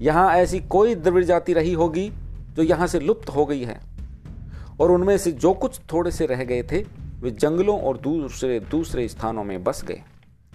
[0.00, 2.10] यहाँ ऐसी कोई द्रविड़ जाति रही होगी
[2.54, 3.80] जो यहाँ से लुप्त हो गई है।
[4.80, 6.84] और उनमें से जो कुछ थोड़े से रह गए थे,
[7.20, 10.02] वे जंगलों और दूसरे दूसरे स्थानों में बस गए।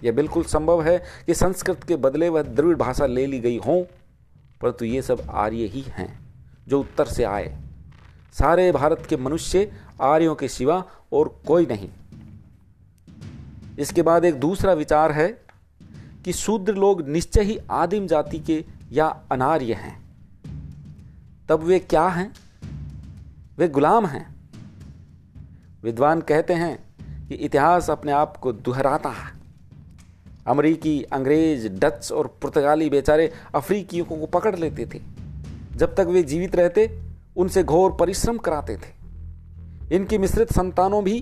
[0.04, 3.86] यह बिल्कुल संभव है कि संस्कृत के बदले वह द्रविड़ भाषा ले ली गई हो,
[4.60, 6.18] परंतु ये सब आर्य ही हैं,
[6.68, 7.67] जो उत्तर से आए।
[8.32, 11.88] सारे भारत के मनुष्य, आर्यों के सिवा और कोई नहीं।
[13.78, 15.42] इसके बाद एक दूसरा विचार है
[16.24, 20.02] कि शूद्र लोग निश्चय ही आदिम जाति के या अनार्य हैं।
[21.48, 22.32] तब वे क्या हैं?
[23.58, 24.34] वे गुलाम हैं।
[25.82, 26.78] विद्वान कहते हैं
[27.28, 29.32] कि इतिहास अपने आप को दोहराता है।
[30.46, 35.00] अमरीकी, अंग्रेज़, डच और पुर्तगाली बेचारे अफ्रीकियों को पकड़ लेते थे।
[35.76, 38.96] जब तक वे जीवित रहते उनसे घोर परिश्रम कराते थे।
[39.96, 41.20] इनकी मिश्रित संतानों भी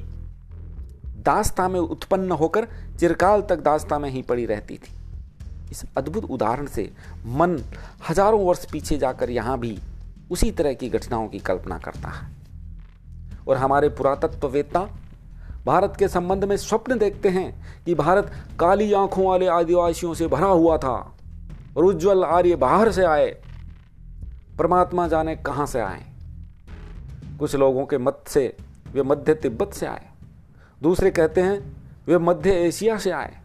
[1.24, 2.66] दास्ता में उत्पन्न होकर
[2.98, 4.92] चिरकाल तक दास्ता में ही पड़ी रहती थी।
[5.70, 6.90] इस अद्भुत उदाहरण से
[7.26, 7.58] मन
[8.08, 9.78] हज़ारों वर्ष पीछे जाकर यहाँ भी
[10.30, 12.28] उसी तरह की घटनाओं की कल्पना करता है।
[13.48, 14.88] और हमारे पुरातत्ववेत्ता
[15.66, 20.46] भारत के संबंध में स्वप्न देखते हैं कि भारत काली आँखों वाले आदिवासियों से भरा
[20.46, 20.96] हुआ था
[21.76, 23.28] और उज्जवल आर्य बाहर से आए
[24.58, 26.04] परमात्मा जाने कहाँ से आए?
[27.38, 28.56] कुछ लोगों के मत से
[28.92, 30.06] वे मध्य तिब्बत से आए।
[30.82, 33.36] दूसरे कहते हैं, वे मध्य एशिया से आए।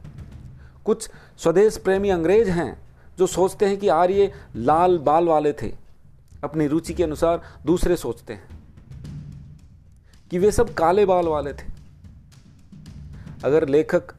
[0.86, 2.78] कुछ स्वदेश प्रेमी अंग्रेज़ हैं
[3.18, 5.74] जो सोचते हैं कि आर्य लाल बाल वाले थे।
[6.44, 8.48] अपनी रुचि के अनुसार दूसरे सोचते हैं
[10.32, 11.66] कि वे सब काले बाल वाले थे।
[13.44, 14.14] अगर लेखक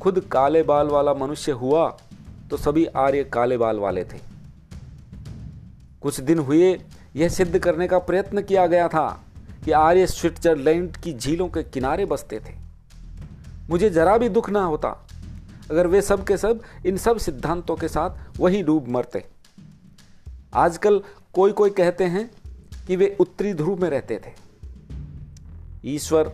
[0.00, 1.88] खुद काले बाल वाला मनुष्य हुआ
[2.50, 4.31] तो सभी आर्य काले बाल वाले थे।
[6.02, 6.78] कुछ दिन हुए,
[7.16, 9.24] यह सिद्ध करने का प्रयत्न किया गया था
[9.64, 12.54] कि आर्य स्विट्जरलैंड की झीलों के किनारे बसते थे।
[13.70, 14.88] मुझे जरा भी दुख ना होता,
[15.70, 19.24] अगर वे सब के सब इन सब सिद्धांतों के साथ वही डूब मरते।
[20.54, 21.00] आजकल
[21.32, 22.30] कोई कोई कहते हैं
[22.86, 24.32] कि वे उत्तरी ध्रुव में रहते थे।
[25.84, 26.32] ईश्वर,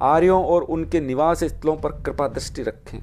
[0.00, 2.98] आर्यों और उनके निवास स्थलों पर कृपा दृष्टि रखें।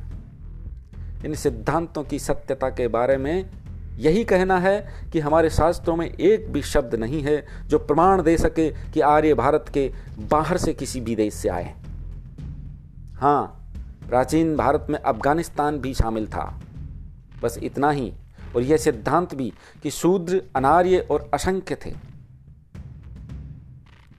[1.25, 3.49] इन सिद्धांतों की सत्यता के बारे में
[3.97, 8.37] यही कहना है कि हमारे शास्त्रों में एक भी शब्द नहीं है जो प्रमाण दे
[8.37, 11.73] सके कि आर्य भारत के बाहर से किसी भी देश से आए।
[13.13, 13.61] हाँ
[14.09, 16.61] प्राचीन भारत में अफ़गानिस्तान भी शामिल था।
[17.43, 18.13] बस इतना ही,
[18.55, 19.53] और यह सिद्धांत भी
[19.83, 21.93] कि शूद्र, अनार्य और असंख्य थे।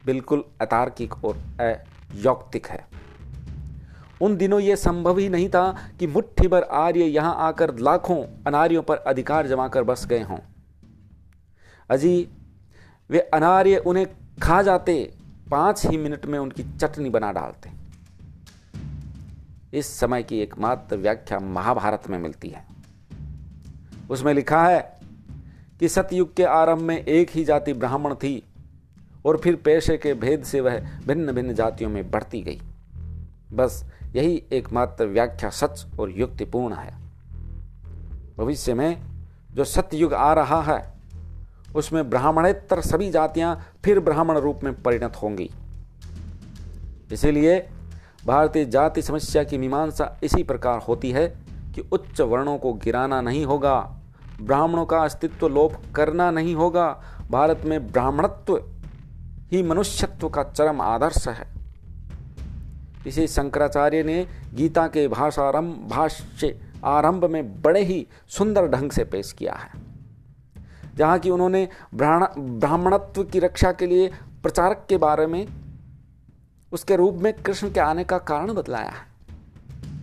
[0.07, 2.96] बिल्कुल अतार्किक और अयौक्तिक है।
[4.23, 8.83] उन दिनों यह संभव ही नहीं था कि मुट्ठी भर आर्य यहाँ आकर लाखों अनार्यों
[8.83, 10.39] पर अधिकार जमा कर बस गए हों।
[11.91, 12.29] अजी,
[13.11, 14.07] वे अनार्य उन्हें
[14.43, 15.15] खा जाते,
[15.51, 17.71] पाँच ही मिनट में उनकी चटनी बना डालते।
[19.79, 22.67] इस समय की एकमात्र व्याख्या महाभारत में मिलती है।
[24.11, 25.01] उसमें लिखा है
[25.81, 28.43] कि सतयुग के आरंभ में एक ही जाति ब्राह्मण थी
[29.27, 32.61] और फिर पेशे के भेद से वह भिन्न भिन्न जातियों में बढ़ती गई।
[33.53, 33.85] बस
[34.17, 36.95] यही एकमात्र व्याख्या सच और युक्तिपूर्ण है।
[38.39, 39.01] भविष्य में
[39.53, 40.95] जो सत्ययुग आ रहा है,
[41.77, 45.51] उसमें ब्राह्मणेतर सभी जातियाँ फिर ब्राह्मण रूप में परिणत होंगी।
[47.13, 47.69] इसीलिए
[48.27, 51.27] भारतीय जाति समस्या की मीमांसा इसी प्रकार होती है
[51.75, 53.81] कि उच्च वर्णों को गिराना नहीं होगा,
[54.41, 58.57] ब्राह्मणों का अस्तित्व लोप करना नहीं होगा। भारत में ब्राह्मणत्व
[59.53, 61.56] ही मनुष्यत्व का चरम आदर्श है।
[63.07, 69.33] इसे शंकराचार्य ने गीता के भाषारंभ, भाष्य आरंभ में बड़े ही सुंदर ढंग से पेश
[69.33, 69.71] किया है।
[70.97, 74.11] जहाँ की उन्होंने ब्राह्मणत्व की रक्षा के लिए
[74.43, 75.49] प्रचारक के बारे में,
[76.73, 79.17] उसके रूप में कृष्ण के आने का कारण बतलाया है।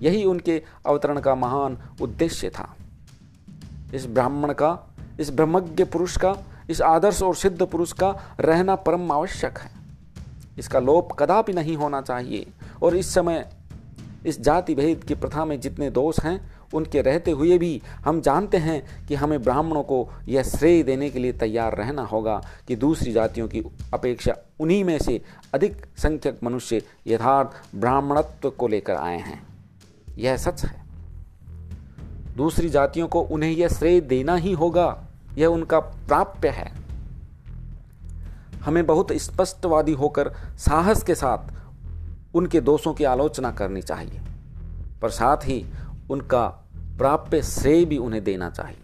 [0.02, 2.76] यही उनके अवतरण का महान उद्देश्य था।
[3.94, 6.36] इस ब्राह्मण का, इस ब्रह्मज्ञ पुरुष का,
[6.70, 9.72] इस आदर्श और सिद्ध पुरुष का रहना परम आवश्यक है।
[10.58, 12.48] इसका लोप कदापि नहीं होना चाहिए।
[12.84, 13.50] और इस समय
[14.26, 18.58] इस जाति भेद की प्रथा में जितने दोष हैं, उनके रहते हुए भी हम जानते
[18.58, 23.12] हैं कि हमें ब्राह्मणों को यह श्रेय देने के लिए तैयार रहना होगा कि दूसरी
[23.12, 25.22] जातियों की अपेक्षा उन्हीं में से
[25.54, 29.48] अधिक संख्यक मनुष्य यथार्थ ब्राह्मणत्व को लेकर आए हैं।
[30.18, 30.84] यह सच है।
[32.38, 35.04] दूसरी जातियों को उन्हें यह श्रेय देना ही होगा।
[35.38, 36.74] यह उनका प्राप्य है।
[38.62, 41.63] हमें बहुत स्पष्टवादी होकर साहस के साथ
[42.34, 44.22] उनके दोषों की आलोचना करनी चाहिए,
[45.02, 45.66] पर साथ ही
[46.10, 46.48] उनका
[46.98, 48.78] प्राप्य श्रेय भी उन्हें देना चाहिए।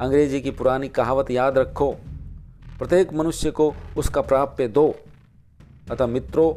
[0.00, 1.92] अंग्रेज़ी की पुरानी कहावत याद रखो,
[2.78, 4.94] प्रत्येक मनुष्य को उसका प्राप्य दो।
[5.90, 6.54] अतः मित्रों,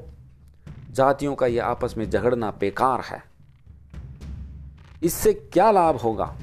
[0.93, 3.23] जातियों का यह आपस में झगड़ना बेकार है।
[5.03, 6.35] इससे क्या लाभ होगा?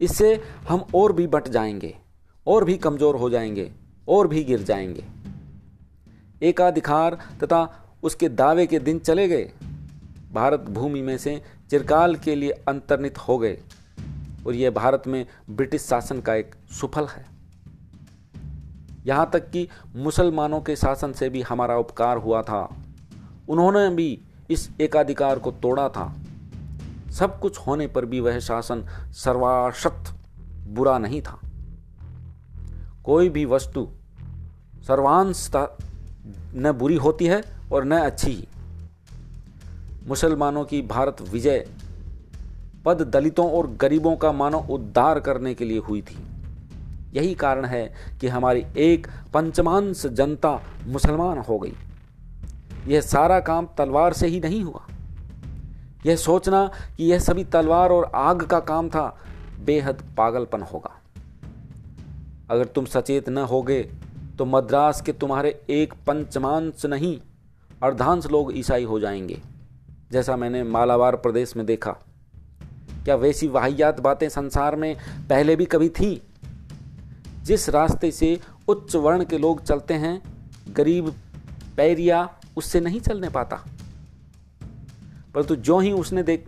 [0.00, 1.96] इससे हम और भी बट जाएँगे,
[2.46, 3.72] और भी कमज़ोर हो जाएँगे,
[4.08, 5.04] और भी गिर जाएँगे।
[6.42, 9.52] एकाधिकार तथा उसके दावे के दिन चले गए।
[10.32, 13.62] भारत भूमि में से चिरकाल के लिए अंतर्नित हो गए।
[14.46, 17.26] और यह भारत में ब्रिटिश शासन का एक सुफल है।
[19.06, 22.76] यहाँ तक कि मुसलमानों के शासन से भी हमारा उपकार हुआ था।
[23.48, 26.16] उन्होंने भी इस एकाधिकार को तोड़ा था।
[27.10, 30.04] सब कुछ होने पर भी वह शासन सर्वाशत
[30.68, 31.40] बुरा नहीं था।
[33.04, 33.88] कोई भी वस्तु
[34.86, 35.50] सर्वांश
[36.54, 38.46] न बुरी होती है और न अच्छी।
[40.08, 41.66] मुसलमानों की भारत विजय
[42.84, 46.18] पद दलितों और गरीबों का मानव उद्धार करने के लिए हुई थी।
[47.14, 51.74] यही कारण है कि हमारी एक पंचमांश जनता मुसलमान हो गई।
[52.86, 54.86] यह सारा काम तलवार से ही नहीं हुआ।
[56.06, 59.18] यह सोचना कि यह सभी तलवार और आग का काम था,
[59.60, 60.90] बेहद पागलपन होगा।
[62.50, 63.82] अगर तुम सचेत न होगे
[64.38, 67.18] तो मद्रास के तुम्हारे एक पंचमांश नहीं
[67.86, 69.40] अर्धांश लोग ईसाई हो जाएँगे,
[70.12, 71.90] जैसा मैंने मालाबार प्रदेश में देखा।
[73.04, 74.96] क्या वैसी वाहियात बातें संसार में
[75.28, 76.22] पहले भी कभी थी?
[77.42, 80.20] जिस रास्ते से उच्च वर्ण के लोग चलते हैं,
[80.68, 81.14] गरीब
[81.76, 83.56] पैरिया उससे नहीं चलने पाता।
[85.34, 86.44] परंतु जो ही उसने देख,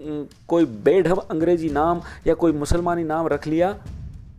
[0.48, 3.72] कोई बेढब अंग्रेज़ी नाम या कोई मुसलमानी नाम रख लिया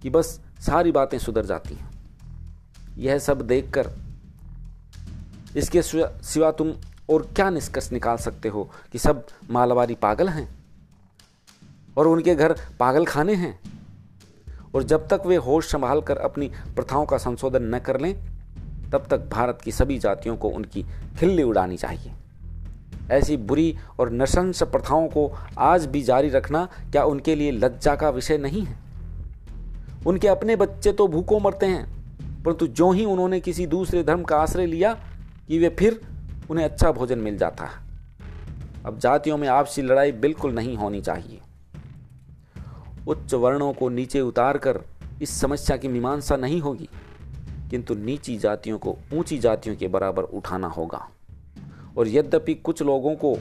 [0.01, 1.89] कि बस सारी बातें सुधर जाती हैं।
[2.97, 3.89] यह सब देखकर
[5.55, 6.73] इसके सिवा तुम
[7.09, 10.49] और क्या निष्कर्ष निकाल सकते हो कि सब मालवारी पागल हैं?
[11.97, 13.59] और उनके घर पागल खाने हैं?
[14.75, 18.13] और जब तक वे होश संभाल कर अपनी प्रथाओं का संशोधन न कर लें,
[18.91, 20.83] तब तक भारत की सभी जातियों को उनकी
[21.19, 22.11] खिल्ली उड़ानी चाहिए।
[23.11, 28.09] ऐसी बुरी और नशंस प्रथाओं को आज भी जारी रखना क्या उनके लिए लज्जा का
[28.09, 28.77] विषय नहीं है?
[30.07, 34.37] उनके अपने बच्चे तो भूखों मरते हैं, परंतु जो ही उन्होंने किसी दूसरे धर्म का
[34.37, 34.93] आश्रय लिया
[35.47, 35.99] कि वे फिर
[36.49, 37.87] उन्हें अच्छा भोजन मिल जाता है।
[38.85, 41.39] अब जातियों में आपसी लड़ाई बिल्कुल नहीं होनी चाहिए।
[43.07, 44.79] उच्च वर्णों को नीचे उतार कर
[45.21, 46.89] इस समस्या की मीमांसा नहीं होगी,
[47.69, 51.07] किंतु नीची जातियों को ऊँची जातियों के बराबर उठाना होगा।
[51.97, 53.35] और यद्यपि कुछ लोगों को,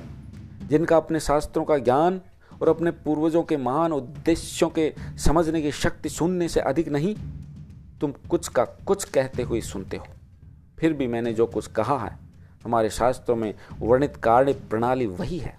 [0.69, 2.21] जिनका अपने शास्त्रों का ज्ञान
[2.63, 7.15] और अपने पूर्वजों के महान उद्देश्यों के समझने की शक्ति सुनने से अधिक नहीं,
[8.01, 10.07] तुम कुछ का कुछ कहते हुए सुनते हो।
[10.79, 12.28] फिर भी मैंने जो कुछ कहा है
[12.65, 15.59] हमारे शास्त्रों में वर्णित कार्य प्रणाली वही है।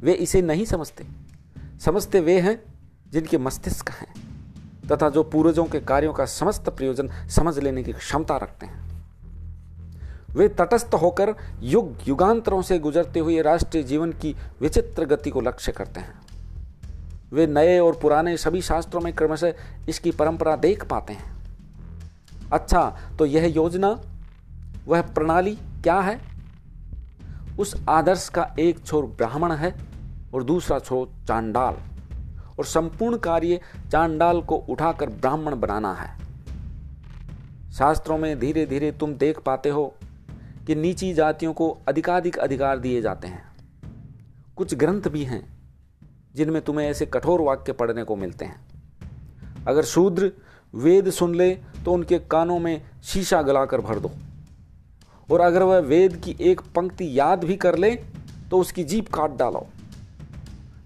[0.00, 1.06] वे इसे नहीं समझते।
[1.84, 2.60] समझते वे हैं
[3.12, 4.14] जिनके मस्तिष्क हैं
[4.92, 8.88] तथा जो पूर्वजों के कार्यों का समस्त प्रयोजन समझ लेने की क्षमता रखते हैं।
[10.30, 15.72] वे तटस्थ होकर युग युगांतरों से गुजरते हुए राष्ट्रीय जीवन की विचित्र गति को लक्ष्य
[15.72, 16.20] करते हैं।
[17.32, 19.52] वे नए और पुराने सभी शास्त्रों में क्रमशः
[19.88, 21.36] इसकी परंपरा देख पाते हैं।
[22.52, 24.00] अच्छा तो यह योजना,
[24.86, 26.20] वह प्रणाली क्या है?
[27.60, 29.74] उस आदर्श का एक छोर ब्राह्मण है
[30.34, 31.76] और दूसरा छोर चांडाल।
[32.58, 33.60] और संपूर्ण कार्य
[33.92, 36.18] चांडाल को उठाकर ब्राह्मण बनाना है।
[37.72, 39.94] शास्त्रों में धीरे धीरे तुम देख पाते हो
[40.66, 43.42] कि नीची जातियों को अधिकाधिक अधिकार दिए जाते हैं।
[44.56, 45.42] कुछ ग्रंथ भी हैं
[46.34, 48.66] जिनमें तुम्हें ऐसे कठोर वाक्य पढ़ने को मिलते हैं।
[49.68, 50.32] अगर शूद्र
[50.74, 54.10] वेद सुन ले तो उनके कानों में शीशा गलाकर भर दो।
[55.28, 57.90] और अगर वह वेद की एक पंक्ति याद भी कर ले
[58.50, 59.66] तो उसकी जीप काट डालो।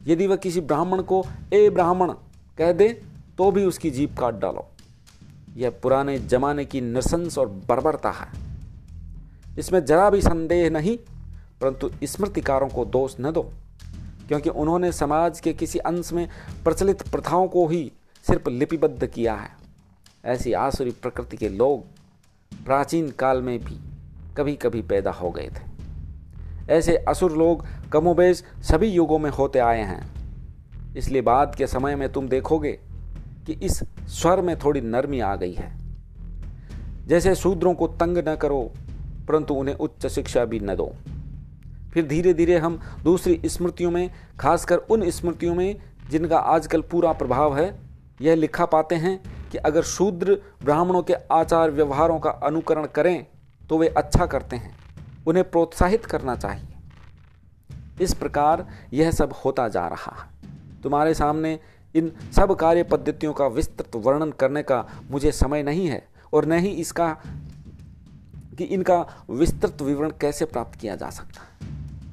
[0.07, 1.25] यदि वह किसी ब्राह्मण को,
[1.55, 2.13] ए ब्राह्मण,
[2.59, 2.89] कह दे
[3.39, 4.67] तो भी उसकी जीप काट डालो।
[5.57, 8.29] यह पुराने जमाने की नृशंस और बर्बरता है।
[9.59, 10.97] इसमें जरा भी संदेह नहीं,
[11.61, 13.43] परंतु स्मृतिकारों को दोष न दो,
[14.29, 16.29] क्योंकि उन्होंने समाज के किसी अंश में
[16.65, 17.91] प्रचलित प्रथाओं को ही
[18.27, 19.51] सिर्फ़ लिपिबद्ध किया है।
[20.25, 21.85] ऐसी आसुरी प्रकृति के लोग
[22.65, 23.79] प्राचीन काल में भी
[24.37, 25.71] कभी कभी पैदा हो गए थे।
[26.73, 30.13] ऐसे असुर लोग कमोबेश सभी युगों में होते आए हैं।
[30.97, 32.73] इसलिए बाद के समय में तुम देखोगे
[33.47, 35.73] कि इस स्वर में थोड़ी नरमी आ गई है।
[37.07, 38.73] जैसे शूद्रों को तंग न करो,
[39.29, 40.93] परंतु उन्हें उच्च शिक्षा भी न दो।
[41.95, 45.77] फिर धीरे धीरे हम दूसरी स्मृतियों में, खासकर उन स्मृतियों में,
[46.11, 47.81] जिनका आजकल पूरा प्रभाव है,
[48.21, 53.27] यह लिखा पाते हैं कि अगर शूद्र ब्राह्मणों के आचार व्यवहारों का अनुकरण करें
[53.69, 54.77] तो वे अच्छा करते हैं।
[55.27, 56.69] उन्हें प्रोत्साहित करना चाहिए।
[58.01, 61.59] इस प्रकार यह सब होता जा रहा है। तुम्हारे सामने
[61.95, 66.59] इन सब कार्य पद्धतियों का विस्तृत वर्णन करने का मुझे समय नहीं है और न
[66.59, 67.09] ही इसका
[68.59, 71.51] कि इनका विस्तृत विवरण कैसे प्राप्त किया जा सकता है।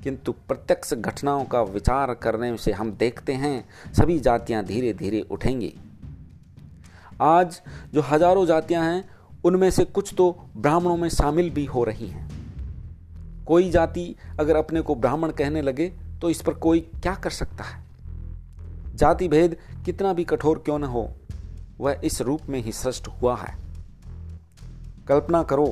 [0.04, 5.74] किंतु प्रत्यक्ष घटनाओं का विचार करने से हम देखते हैं, सभी जातियाँ धीरे धीरे उठेंगी।
[7.22, 7.62] आज
[7.94, 9.04] जो हज़ारों जातियाँ हैं
[9.46, 12.28] उनमें से कुछ तो ब्राह्मणों में शामिल भी हो रही हैं।
[13.48, 15.88] कोई जाति अगर अपने को ब्राह्मण कहने लगे
[16.22, 17.84] तो इस पर कोई क्या कर सकता है?
[18.96, 21.10] जाति भेद कितना भी कठोर क्यों न हो,
[21.80, 23.58] वह इस रूप में ही सृष्ट हुआ है।
[25.08, 25.66] कल्पना करो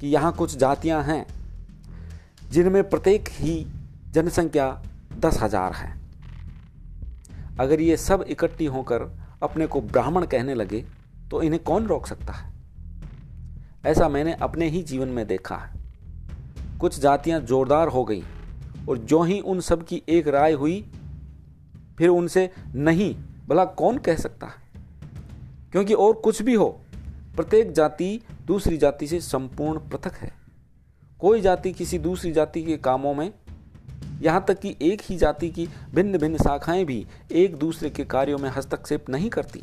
[0.00, 1.26] कि यहाँ कुछ जातियाँ हैं,
[2.50, 3.66] जिनमें प्रत्येक ही
[4.12, 4.70] जनसंख्या
[5.16, 5.92] दस हज़ार है।
[7.60, 9.10] अगर ये सब इकट्ठी होकर
[9.42, 10.84] अपने को ब्राह्मण कहने लगे
[11.30, 12.52] तो इन्हें कौन रोक सकता है?
[13.86, 15.74] ऐसा मैंने अपने ही जीवन में देखा है।
[16.80, 18.22] कुछ जातियाँ जोरदार हो गई
[18.88, 20.90] और जो ही उन सब की एक राय हुई,
[21.98, 23.16] फिर उनसे नहीं,
[23.48, 24.64] भला कौन कह सकता है?
[25.72, 26.80] क्योंकि और कुछ भी हो,
[27.36, 30.32] प्रत्येक जाति दूसरी जाति से संपूर्ण पृथक है।
[31.20, 33.32] कोई जाति किसी दूसरी जाति के कामों में,
[34.22, 38.38] यहाँ तक कि एक ही जाति की भिन्न भिन्न शाखाएँ भी एक दूसरे के कार्यों
[38.38, 39.62] में हस्तक्षेप नहीं करती।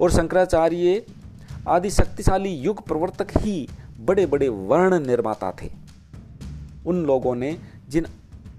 [0.00, 1.06] और शंकराचार्य
[1.68, 3.68] आदि शक्तिशाली युग प्रवर्तक ही
[4.00, 5.70] बड़े बड़े वर्ण निर्माता थे।
[6.86, 8.06] उन लोगों ने जिन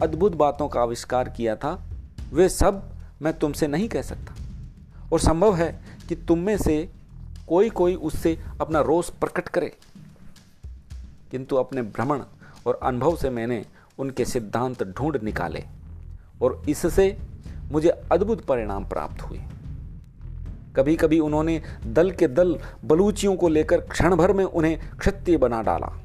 [0.02, 1.84] अद्भुत बातों का आविष्कार किया था,
[2.34, 2.92] वे सब
[3.22, 4.36] मैं तुमसे नहीं कह सकता।
[5.14, 6.90] और संभव है कि तुम में से
[7.48, 9.78] कोई कोई उससे अपना रोष प्रकट करे।
[11.32, 12.24] किंतु अपने भ्रमण
[12.68, 13.66] और अनुभव से मैंने
[14.00, 15.64] उनके सिद्धांत ढूंढ निकाले
[16.42, 17.18] और इससे
[17.72, 19.42] मुझे अद्भुत परिणाम प्राप्त हुए।
[20.76, 25.62] कभी कभी उन्होंने दल के दल बलूचियों को लेकर क्षण भर में उन्हें क्षत्रिय बना
[25.62, 26.02] डाला।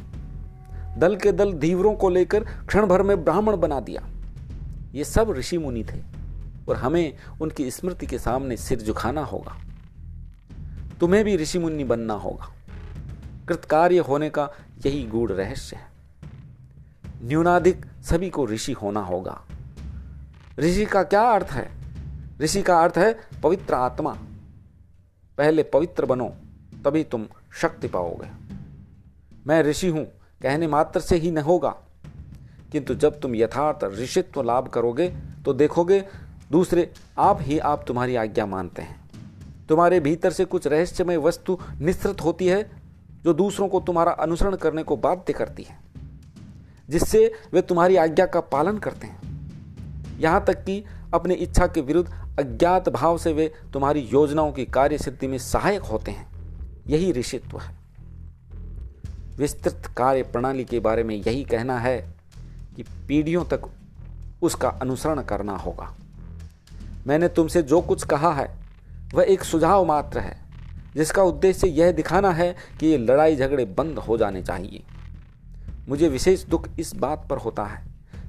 [0.98, 4.06] दल के दल धीवरों को लेकर क्षण भर में ब्राह्मण बना दिया।
[4.94, 6.02] ये सब ऋषि मुनि थे
[6.68, 9.56] और हमें उनकी स्मृति के सामने सिर झुकाना होगा।
[11.00, 12.52] तुम्हें भी ऋषि मुनि बनना होगा।
[13.48, 14.48] कृतकार्य होने का
[14.86, 15.82] यही गूढ़ रहस्य है।
[17.24, 19.40] न्यूनाधिक सभी को ऋषि होना होगा।
[20.58, 21.70] ऋषि का क्या अर्थ है?
[22.40, 24.18] ऋषि का अर्थ है पवित्र आत्मा।
[25.40, 26.32] पहले पवित्र बनो,
[26.84, 27.26] तभी तुम
[27.60, 28.28] शक्ति पाओगे।
[29.46, 30.04] मैं ऋषि हूँ,
[30.42, 31.76] कहने मात्र से ही न होगा।
[32.72, 35.08] किंतु जब तुम यथार्थ ऋषित्व लाभ करोगे
[35.44, 36.04] तो देखोगे,
[36.52, 39.10] दूसरे, आप ही आप तुम्हारी आज्ञा मानते हैं।
[39.68, 42.70] तुम्हारे भीतर से कुछ रहस्यमय वस्तु निस्तृत होती है,
[43.24, 45.78] जो दूसरों को तुम्हारा अनुसरण करने को बाध्य करती है,
[46.88, 49.20] जिससे वे तुम्हारी आज्ञा का पालन करते हैं।
[50.18, 50.84] यहाँ तक कि
[51.14, 55.82] अपनी इच्छा के विरुद्ध अज्ञात भाव से वे तुम्हारी योजनाओं की कार्य सिद्धि में सहायक
[55.82, 56.28] होते हैं।
[56.86, 57.74] यही ऋषित्व है।
[59.36, 62.14] विस्तृत कार्य प्रणाली के बारे में यही कहना है
[62.76, 63.60] कि पीढ़ियों तक
[64.42, 65.94] उसका अनुसरण करना होगा।
[67.06, 68.58] मैंने तुमसे जो कुछ कहा है,
[69.14, 70.40] वह एक सुझाव मात्र है,
[70.96, 74.82] जिसका उद्देश्य यह दिखाना है कि ये लड़ाई झगड़े बंद हो जाने चाहिए।
[75.88, 77.86] मुझे विशेष दुख इस बात पर होता है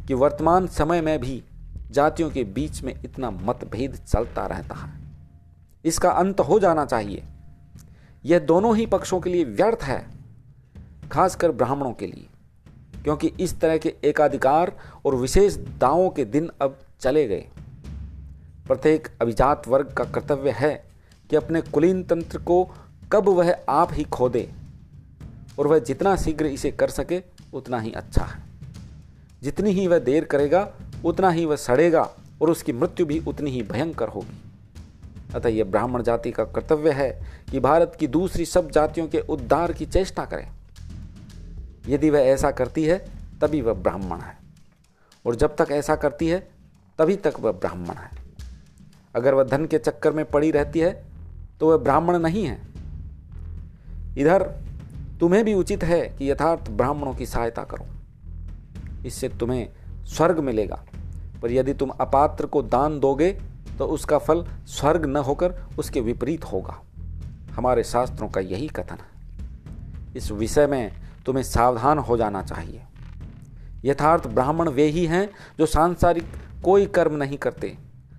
[0.07, 1.43] कि वर्तमान समय में भी
[1.91, 4.99] जातियों के बीच में इतना मतभेद चलता रहता है।
[5.85, 7.23] इसका अंत हो जाना चाहिए।
[8.25, 10.05] यह दोनों ही पक्षों के लिए व्यर्थ है,
[11.11, 12.27] खासकर ब्राह्मणों के लिए,
[13.03, 14.71] क्योंकि इस तरह के एकाधिकार
[15.05, 17.47] और विशेष दावों के दिन अब चले गए।
[18.67, 20.73] प्रत्येक अभिजात वर्ग का कर्तव्य है
[21.29, 22.63] कि अपने कुलीन तंत्र को
[23.11, 24.51] कब वह आप ही खो दे
[25.59, 27.21] और वह जितना शीघ्र इसे कर सके,
[27.53, 28.43] उतना ही अच्छा है।
[29.43, 30.71] जितनी ही वह देर करेगा
[31.05, 32.09] उतना ही वह सड़ेगा
[32.41, 34.41] और उसकी मृत्यु भी उतनी ही भयंकर होगी।
[35.35, 37.21] अतः यह ब्राह्मण जाति का कर्तव्य है
[37.51, 40.47] कि भारत की दूसरी सब जातियों के उद्धार की चेष्टा करे।
[41.87, 43.05] यदि वह ऐसा करती है,
[43.41, 44.37] तभी वह ब्राह्मण है।
[45.25, 46.49] और जब तक ऐसा करती है,
[46.99, 48.09] तभी तक वह ब्राह्मण है।
[49.15, 51.03] अगर वह धन के चक्कर में पड़ी रहती है
[51.59, 52.61] तो वह ब्राह्मण नहीं है।
[54.17, 54.43] इधर,
[55.19, 57.85] तुम्हें भी उचित है कि यथार्थ ब्राह्मणों की सहायता करो।
[59.05, 59.69] इससे तुम्हें
[60.05, 60.83] स्वर्ग मिलेगा।
[61.41, 63.31] पर यदि तुम अपात्र को दान दोगे
[63.77, 66.81] तो उसका फल स्वर्ग न होकर उसके विपरीत होगा।
[67.51, 70.91] हमारे शास्त्रों का यही कथन है। इस विषय में
[71.25, 72.81] तुम्हें सावधान हो जाना चाहिए।
[73.85, 75.29] यथार्थ ब्राह्मण वे ही हैं
[75.59, 76.23] जो सांसारिक
[76.63, 77.77] कोई कर्म नहीं करते।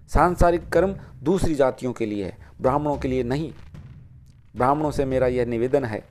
[0.08, 3.52] सांसारिक कर्म दूसरी जातियों के लिए है ब्राह्मणों के लिए नहीं।
[4.56, 6.02] ब्राह्मणों से मेरा यह निवेदन है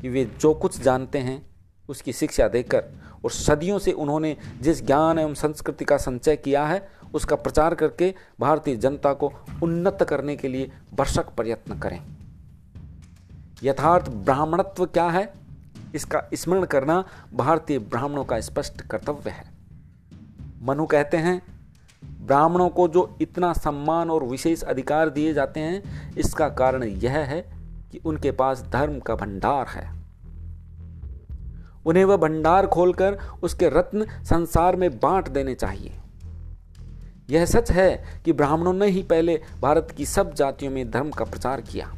[0.00, 1.42] कि वे जो कुछ जानते हैं,
[1.88, 2.84] उसकी शिक्षा देकर
[3.24, 8.14] और सदियों से उन्होंने जिस ज्ञान एवं संस्कृति का संचय किया है, उसका प्रचार करके
[8.40, 12.02] भारतीय जनता को उन्नत करने के लिए भरसक प्रयत्न करें।
[13.62, 15.32] यथार्थ ब्राह्मणत्व क्या है?
[15.94, 17.04] इसका स्मरण करना
[17.34, 19.50] भारतीय ब्राह्मणों का स्पष्ट कर्तव्य है।
[20.62, 21.42] मनु कहते हैं,
[22.04, 25.82] ब्राह्मणों को जो इतना सम्मान और विशेष अधिकार दिए जाते हैं,
[26.16, 27.52] इसका कारण यह है
[27.92, 29.97] कि उनके पास धर्म का भंडार है।
[31.88, 35.92] उन्हें वह भंडार खोलकर उसके रत्न संसार में बांट देने चाहिए।
[37.30, 41.24] यह सच है कि ब्राह्मणों ने ही पहले भारत की सब जातियों में धर्म का
[41.24, 41.92] प्रचार किया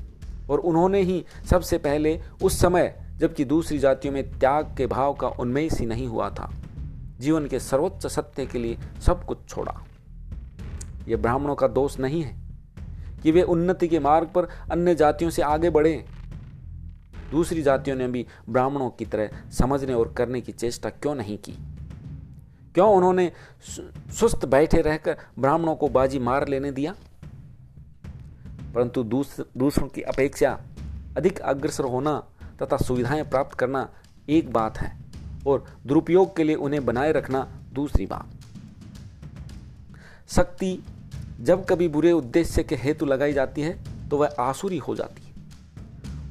[0.51, 5.29] और उन्होंने ही सबसे पहले उस समय, जबकि दूसरी जातियों में त्याग के भाव का
[5.29, 6.51] उन्मेष ही नहीं हुआ था।
[7.21, 9.75] जीवन के सर्वोच्च सत्य के लिए सब कुछ छोड़ा।
[11.09, 12.39] यह ब्राह्मणों का दोष नहीं है
[13.23, 16.05] कि वे उन्नति के मार्ग पर अन्य जातियों से आगे बढ़े।
[17.31, 21.53] दूसरी जातियों ने भी ब्राह्मणों की तरह समझने और करने की चेष्टा क्यों नहीं की?
[22.75, 23.31] क्यों उन्होंने
[24.13, 26.95] सुस्त बैठे रहकर ब्राह्मणों को बाजी मार लेने दिया?
[28.75, 30.59] परंतु दूसरों की अपेक्षा
[31.17, 32.19] अधिक अग्रसर होना
[32.63, 33.89] तथा सुविधाएँ प्राप्त करना
[34.29, 34.93] एक बात है
[35.47, 38.31] और दुरुपयोग के लिए उन्हें बनाए रखना दूसरी बात।
[40.31, 40.79] शक्ति
[41.41, 45.29] जब कभी बुरे उद्देश्य के हेतु लगाई जाती है तो वह आसुरी हो जाती है।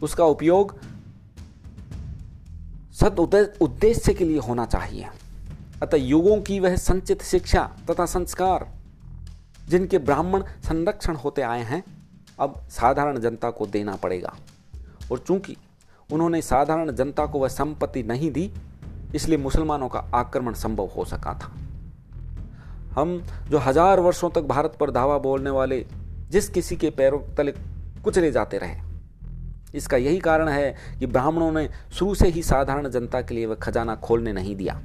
[0.03, 0.77] उसका उपयोग
[3.01, 3.19] सद
[3.61, 5.07] उद्देश्य के लिए होना चाहिए।
[5.83, 8.67] अतः युगों की वह संचित शिक्षा तथा संस्कार,
[9.69, 11.83] जिनके ब्राह्मण संरक्षण होते आए हैं,
[12.39, 14.33] अब साधारण जनता को देना पड़ेगा।
[15.11, 15.55] और चूँकि
[16.09, 18.51] उन्होंने साधारण जनता को वह संपत्ति नहीं दी,
[19.15, 21.51] इसलिए मुसलमानों का आक्रमण संभव हो सका था।
[22.93, 25.85] हम जो हज़ार वर्षों तक भारत पर धावा बोलने वाले
[26.29, 27.51] जिस किसी के पैरों तले
[28.03, 28.88] कुचले जाते रहे
[29.75, 33.55] इसका यही कारण है कि ब्राह्मणों ने शुरू से ही साधारण जनता के लिए वह
[33.55, 34.81] खजाना खोलने नहीं दिया।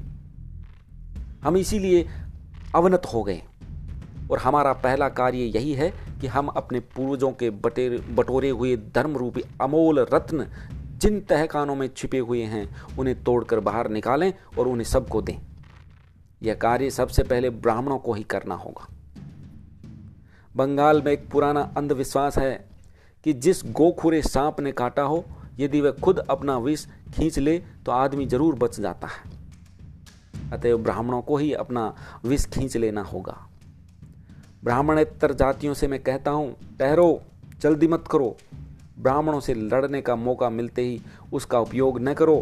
[1.45, 2.09] हम इसीलिए
[2.75, 3.43] अवनत हो गए।
[4.31, 9.17] और हमारा पहला कार्य यही है कि हम अपने पूर्वजों के बटे बटोरे हुए धर्म
[9.17, 10.47] रूपी अमोल रत्न
[10.99, 15.39] जिन तहखानों में छिपे हुए हैं, उन्हें तोड़कर बाहर निकालें और उन्हें सबको दें।
[16.43, 18.89] यह कार्य सबसे पहले ब्राह्मणों को ही करना होगा।
[20.57, 22.74] बंगाल में एक पुराना अंधविश्वास है।
[23.25, 25.25] कि जिस गोखुरे सांप ने काटा हो,
[25.59, 29.33] यदि वह खुद अपना विष खींच ले तो आदमी ज़रूर बच जाता है।
[30.53, 31.93] अतएव ब्राह्मणों को ही अपना
[32.25, 33.37] विष खींच लेना होगा।
[34.65, 37.23] ब्राह्मणेतर जातियों से मैं कहता हूँ, ठहरो,
[37.61, 38.37] जल्दी मत करो।
[38.99, 41.01] ब्राह्मणों से लड़ने का मौका मिलते ही
[41.33, 42.37] उसका उपयोग न करो,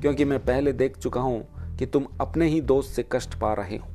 [0.00, 3.76] क्योंकि मैं पहले देख चुका हूँ कि तुम अपने ही दोस्त से कष्ट पा रहे
[3.76, 3.88] हो।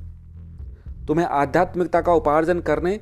[1.08, 3.00] तुम्हें आध्यात्मिकता का उपार्जन करने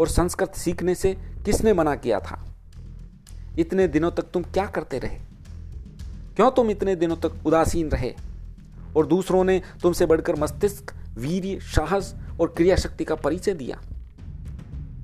[0.00, 1.14] और संस्कृत सीखने से
[1.44, 2.42] किसने मना किया था?
[3.58, 5.18] इतने दिनों तक तुम क्या करते रहे?
[6.36, 8.14] क्यों तुम इतने दिनों तक उदासीन रहे?
[8.96, 13.80] और दूसरों ने तुमसे बढ़कर मस्तिष्क, वीर्य, साहस और क्रिया शक्ति का परिचय दिया।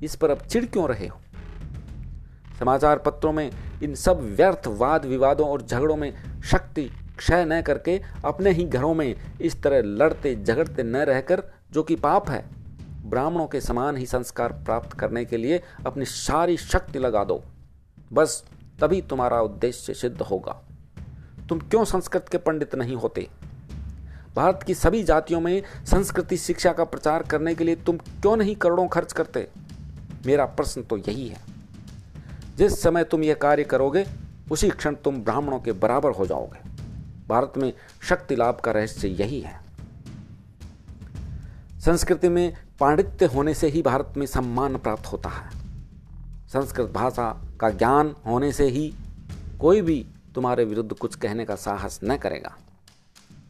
[0.03, 1.19] इस पर अब चिड़ क्यों रहे हो?
[2.59, 3.51] समाचार पत्रों में
[3.83, 8.93] इन सब व्यर्थ वाद विवादों और झगड़ों में शक्ति क्षय न करके अपने ही घरों
[8.93, 12.45] में इस तरह लड़ते झगड़ते न रहकर, जो कि पाप है,
[13.05, 17.43] ब्राह्मणों के समान ही संस्कार प्राप्त करने के लिए अपनी सारी शक्ति लगा दो।
[18.13, 18.43] बस
[18.81, 20.63] तभी तुम्हारा उद्देश्य सिद्ध होगा।
[21.49, 23.29] तुम क्यों संस्कृत के पंडित नहीं होते?
[24.35, 28.55] भारत की सभी जातियों में संस्कृति शिक्षा का प्रचार करने के लिए तुम क्यों नहीं
[28.55, 29.49] करोड़ों खर्च करते?
[30.25, 31.37] मेरा प्रश्न तो यही है।
[32.57, 34.05] जिस समय तुम यह कार्य करोगे,
[34.51, 36.69] उसी क्षण तुम ब्राह्मणों के बराबर हो जाओगे।
[37.27, 37.73] भारत में
[38.09, 39.61] शक्ति लाभ का रहस्य यही है।
[41.79, 45.58] संस्कृति में पांडित्य होने से ही भारत में सम्मान प्राप्त होता है।
[46.53, 48.93] संस्कृत भाषा का ज्ञान होने से ही
[49.59, 52.55] कोई भी तुम्हारे विरुद्ध कुछ कहने का साहस न करेगा।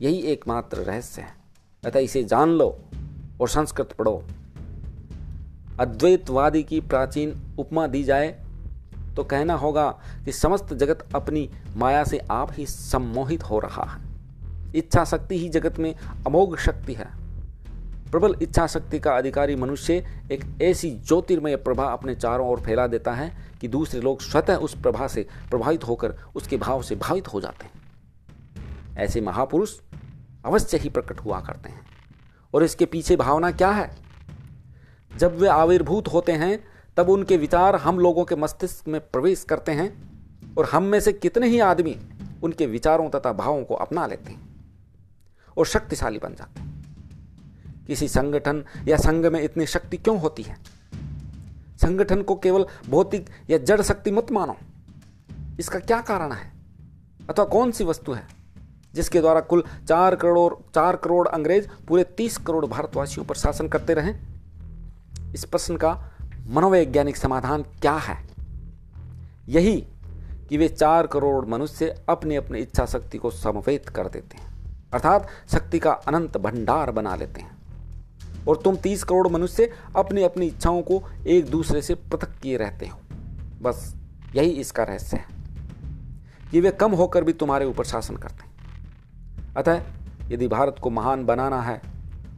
[0.01, 1.33] यही एकमात्र रहस्य है।
[1.85, 2.67] अतः इसे जान लो
[3.41, 4.23] और संस्कृत पढ़ो।
[5.79, 8.27] अद्वैतवादी की प्राचीन उपमा दी जाए
[9.15, 9.89] तो कहना होगा
[10.25, 14.01] कि समस्त जगत अपनी माया से आप ही सम्मोहित हो रहा है।
[14.75, 15.95] इच्छा शक्ति ही जगत में
[16.27, 17.18] अमोघ शक्ति है।
[18.12, 19.93] प्रबल इच्छा शक्ति का अधिकारी मनुष्य
[20.32, 24.82] एक ऐसी ज्योतिर्मय प्रभा अपने चारों ओर फैला देता है कि दूसरे लोग स्वतः उस
[24.82, 27.72] प्रभा से प्रभावित होकर उसके भाव से भावित हो जाते हैं।
[28.97, 29.80] ऐसे महापुरुष
[30.45, 31.82] अवश्य ही प्रकट हुआ करते हैं।
[32.53, 33.97] और इसके पीछे भावना क्या है?
[35.18, 36.64] जब वे आविर्भूत होते हैं,
[36.97, 40.10] तब उनके विचार हम लोगों के मस्तिष्क में प्रवेश करते हैं
[40.57, 41.99] और हम में से कितने ही आदमी
[42.43, 44.55] उनके विचारों तथा भावों को अपना लेते हैं
[45.57, 46.78] और शक्तिशाली बन जाते हैं।
[47.89, 50.57] किसी संगठन या संघ में इतनी शक्ति क्यों होती है?
[51.81, 54.57] संगठन को केवल भौतिक या जड़ शक्ति मत मानो।
[55.59, 56.51] इसका क्या कारण है?
[57.29, 58.27] अथवा कौन सी वस्तु है,
[58.93, 63.93] जिसके द्वारा कुल चार करोड़ चार करोड़ अंग्रेज़ पूरे तीस करोड़ भारतवासियों पर शासन करते
[63.93, 64.13] रहे?
[65.33, 66.11] इस प्रश्न का
[66.47, 68.29] मनोवैज्ञानिक समाधान क्या है?
[69.47, 69.87] यही
[70.49, 74.53] कि वे चार करोड़ मनुष्य अपनी अपनी इच्छा शक्ति को समवेत कर देते हैं।
[74.93, 77.59] अर्थात शक्ति का अनंत भंडार बना लेते हैं।
[78.47, 82.87] और तुम तीस करोड़ मनुष्य अपनी अपनी इच्छाओं को एक दूसरे से पृथक किए रहते
[82.87, 82.99] हो।
[83.61, 83.95] बस
[84.35, 85.25] यही इसका रहस्य है।
[86.51, 89.83] कि वे कम होकर भी तुम्हारे ऊपर शासन करते हैं। अतः
[90.27, 91.81] यदि भारत को महान बनाना है,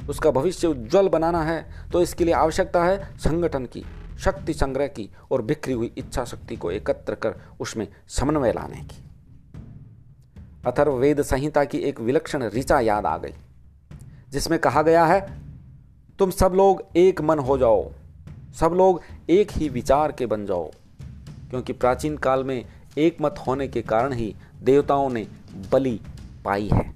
[0.10, 3.86] उसका भविष्य उज्जवल बनाना है तो इसके लिए आवश्यकता है संगठन की,
[4.20, 9.04] शक्ति संग्रह की और बिखरी हुई इच्छा शक्ति को एकत्र कर उसमें समन्वय लाने की।
[10.68, 13.34] अथर्व वेद संहिता की एक विलक्षण ऋचा याद आ गई,
[14.30, 15.41] जिसमें कहा गया है
[16.20, 17.92] तुम सब लोग एक मन हो जाओ।
[18.60, 20.72] सब लोग एक ही विचार के बन जाओ।
[21.50, 22.66] क्योंकि प्राचीन काल में
[22.98, 25.28] एक मत होने के कारण ही देवताओं ने
[25.72, 26.00] बलि
[26.46, 26.92] पाई है।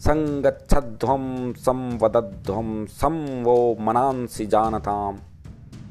[0.00, 5.18] संगच्छध्वम संवदध्वम सम वो मनांसी जानताम।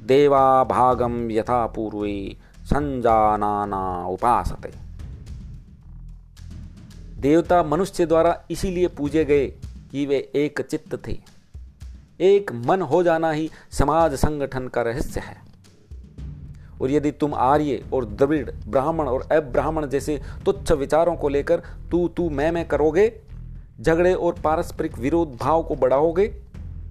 [0.05, 4.71] देवा भागम यथा पूर्वे संजाना उपासते।
[7.21, 9.47] देवता मनुष्य द्वारा इसीलिए पूजे गए
[9.91, 11.40] कि वे एक चित्त थे।
[12.21, 15.35] एक मन हो जाना ही समाज संगठन का रहस्य है।
[16.81, 21.61] और यदि तुम आर्य और द्रविड़, ब्राह्मण और अब्राह्मण जैसे तुच्छ विचारों को लेकर
[21.91, 23.11] तू तू मैं मैं करोगे,
[23.81, 26.27] झगड़े और पारस्परिक विरोध भाव को बढ़ाओगे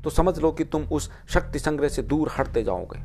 [0.05, 2.99] तो समझ लो कि तुम उस शक्ति संग्रह से दूर हटते जाओगे,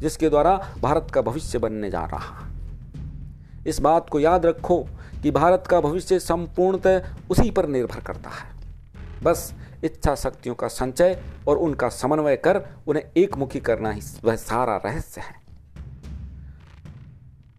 [0.00, 2.48] जिसके द्वारा भारत का भविष्य बनने जा रहा
[3.66, 4.78] इस बात को याद रखो
[5.22, 8.50] कि भारत का भविष्य संपूर्णतः उसी पर निर्भर करता है।
[9.22, 9.52] बस
[9.84, 15.20] इच्छा शक्तियों का संचय और उनका समन्वय कर उन्हें एकमुखी करना ही वह सारा रहस्य
[15.20, 15.40] है।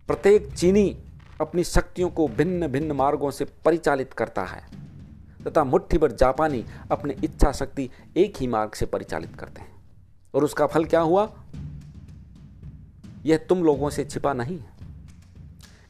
[0.08, 0.98] प्रत्येक चीनी
[1.42, 4.64] अपनी शक्तियों को भिन्न भिन्न मार्गों से परिचालित करता है,
[5.48, 9.72] तथा मुट्ठी भर जापानी अपनी इच्छा शक्ति एक ही मार्ग से परिचालित करते हैं।
[10.34, 11.32] और उसका फल क्या हुआ?
[13.26, 14.74] यह तुम लोगों से छिपा नहीं है।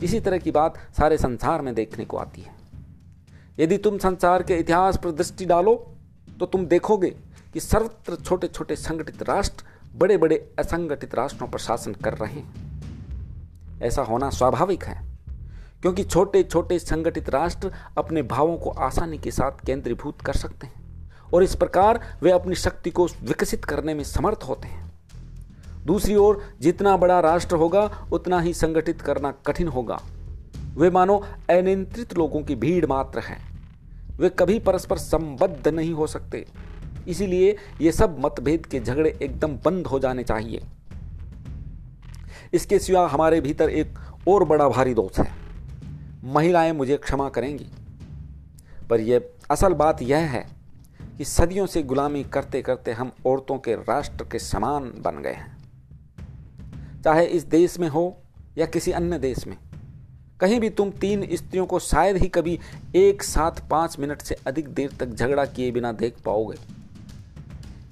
[0.03, 2.55] इसी तरह की बात सारे संसार में देखने को आती है।
[3.59, 5.92] यदि तुम संसार के इतिहास पर दृष्टि डालो
[6.39, 7.09] तो तुम देखोगे
[7.53, 9.63] कि सर्वत्र छोटे छोटे संगठित राष्ट्र
[9.95, 15.01] बड़े बड़े असंगठित राष्ट्रों पर शासन कर रहे हैं। ऐसा होना स्वाभाविक है,
[15.81, 21.11] क्योंकि छोटे छोटे संगठित राष्ट्र अपने भावों को आसानी के साथ केंद्रीभूत कर सकते हैं,
[21.34, 24.91] और इस प्रकार वे अपनी शक्ति को विकसित करने में समर्थ होते हैं।
[25.86, 30.01] दूसरी ओर, जितना बड़ा राष्ट्र होगा, उतना ही संगठित करना कठिन होगा।
[30.75, 31.17] वे मानो
[31.49, 33.53] अनियंत्रित लोगों की भीड़ मात्र है।
[34.20, 36.45] वे कभी परस्पर संबद्ध नहीं हो सकते।
[37.07, 40.64] इसीलिए ये सब मतभेद के झगड़े एकदम बंद हो जाने चाहिए।
[42.53, 43.93] इसके सिवा हमारे भीतर एक
[44.28, 45.32] और बड़ा भारी दोष है।
[46.24, 47.68] महिलाएँ मुझे क्षमा करेंगी।
[48.89, 50.47] पर यह असल बात यह है
[51.18, 55.57] कि सदियों से गुलामी करते करते हम औरतों के राष्ट्र के समान बन गए हैं।
[57.03, 58.22] चाहे इस देश में हो
[58.57, 59.57] या किसी अन्य देश में
[60.43, 62.59] कहीं भी तुम तीन स्त्रियों को शायद ही कभी
[62.95, 66.57] एक साथ पाँच मिनट से अधिक देर तक झगड़ा किए बिना देख पाओगे।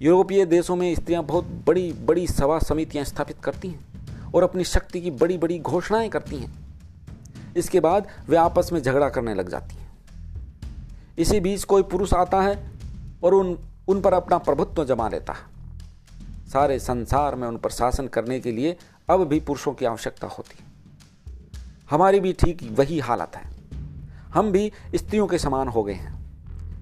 [0.02, 5.02] यूरोपीय देशों में स्त्रियाँ बहुत बड़ी बड़ी सभा समितियाँ स्थापित करती हैं और अपनी शक्ति
[5.02, 6.52] की बड़ी बड़ी घोषणाएँ करती हैं।
[7.58, 9.92] इसके बाद वे आपस में झगड़ा करने लग जाती हैं।
[11.18, 12.72] इसी बीच कोई पुरुष आता है
[13.24, 18.08] और उन उन पर अपना प्रभुत्व जमा लेता है। सारे संसार में उन पर शासन
[18.08, 18.78] करने के लिए
[19.10, 20.71] अब भी पुरुषों की आवश्यकता होती है।
[21.92, 23.50] हमारी भी ठीक वही हालत है।
[24.34, 26.20] हम भी स्त्रियों के समान हो गए हैं।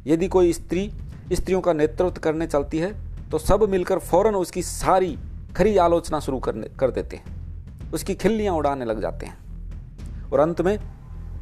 [0.08, 0.92] यदि कोई स्त्री
[1.34, 2.92] स्त्रियों का नेतृत्व करने चलती है
[3.30, 5.18] तो सब मिलकर फ़ौरन उसकी सारी
[5.58, 10.62] खरी आलोचना शुरू करने, कर देते हैं। उसकी खिल्लियाँ उड़ाने लग जाते हैं। और अंत
[10.62, 10.78] में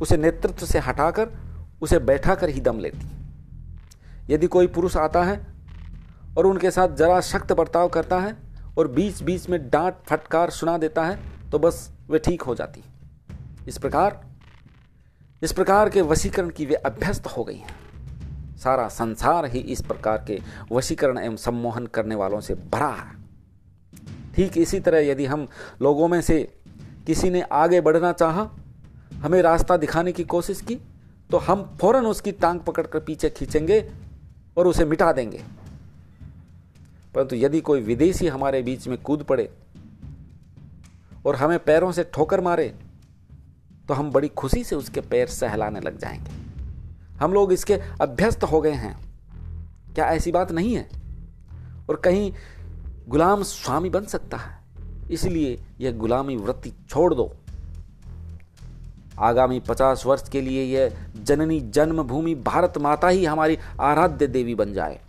[0.02, 1.30] उसे नेतृत्व से हटाकर
[1.82, 5.40] उसे बैठा कर ही दम लेती यदि कोई पुरुष आता है
[6.38, 8.36] और उनके साथ जरा सख्त बर्ताव करता है
[8.78, 11.20] और बीच बीच में डांट फटकार सुना देता है
[11.52, 12.84] तो बस वे ठीक हो जाती
[13.68, 14.26] इस प्रकार
[15.44, 20.24] इस प्रकार के वशीकरण की वे अभ्यस्त हो गई हैं। सारा संसार ही इस प्रकार
[20.28, 20.40] के
[20.72, 23.16] वशीकरण एवं सम्मोहन करने वालों से भरा है।
[24.36, 25.48] ठीक इसी तरह यदि हम
[25.82, 26.40] लोगों में से
[27.08, 28.50] किसी ने आगे बढ़ना चाहा,
[29.14, 30.76] हमें रास्ता दिखाने की कोशिश की
[31.32, 33.80] तो हम फ़ौरन उसकी टांग पकड़कर पीछे खींचेंगे
[34.58, 35.44] और उसे मिटा देंगे।
[37.16, 39.50] परंतु यदि कोई विदेशी हमारे बीच में कूद पड़े
[41.26, 42.74] और हमें पैरों से ठोकर मारे
[43.88, 46.32] तो हम बड़ी खुशी से उसके पैर सहलाने लग जाएँगे।
[47.20, 48.98] हम लोग इसके अभ्यस्त हो गए हैं।
[49.96, 50.90] क्या ऐसी बात नहीं है?
[51.90, 52.34] और कहीं
[53.08, 54.60] गुलाम स्वामी बन सकता है।
[55.12, 57.36] इसलिए यह गुलामी वृत्ति छोड़ दो।
[59.20, 64.74] आगामी पचास वर्ष के लिए यह जननी जन्मभूमि भारत माता ही हमारी आराध्य देवी बन
[64.74, 65.00] जाए।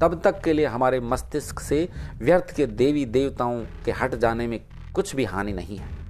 [0.00, 1.88] तब तक के लिए हमारे मस्तिष्क से
[2.18, 4.60] व्यर्थ के देवी देवताओं के हट जाने में
[4.94, 6.03] कुछ भी हानि नहीं है।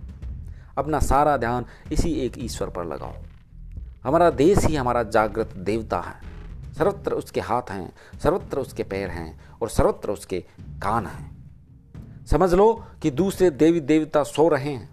[0.79, 3.15] अपना सारा ध्यान इसी एक ईश्वर पर लगाओ।
[4.05, 6.35] हमारा देश ही हमारा जागृत देवता है।
[6.75, 11.35] सर्वत्र उसके हाथ हैं, सर्वत्र उसके पैर हैं और सर्वत्र उसके कान हैं।
[12.27, 14.91] समझ लो कि दूसरे देवी देवता सो रहे हैं।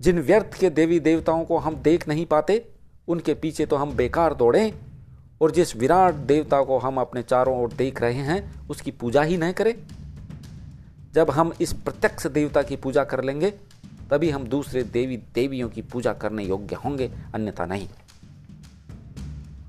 [0.00, 2.68] जिन व्यर्थ के देवी देवताओं को हम देख नहीं पाते,
[3.08, 4.74] उनके पीछे तो हम बेकार दौड़ें
[5.40, 9.36] और जिस विराट देवता को हम अपने चारों ओर देख रहे हैं, उसकी पूजा ही
[9.36, 9.74] नहीं करें।
[11.12, 13.54] जब हम इस प्रत्यक्ष देवता की पूजा कर लेंगे
[14.10, 17.88] तभी हम दूसरे देवी देवियों की पूजा करने योग्य होंगे, अन्यथा नहीं।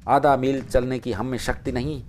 [0.08, 2.04] आधा मील चलने की हम में शक्ति नहीं,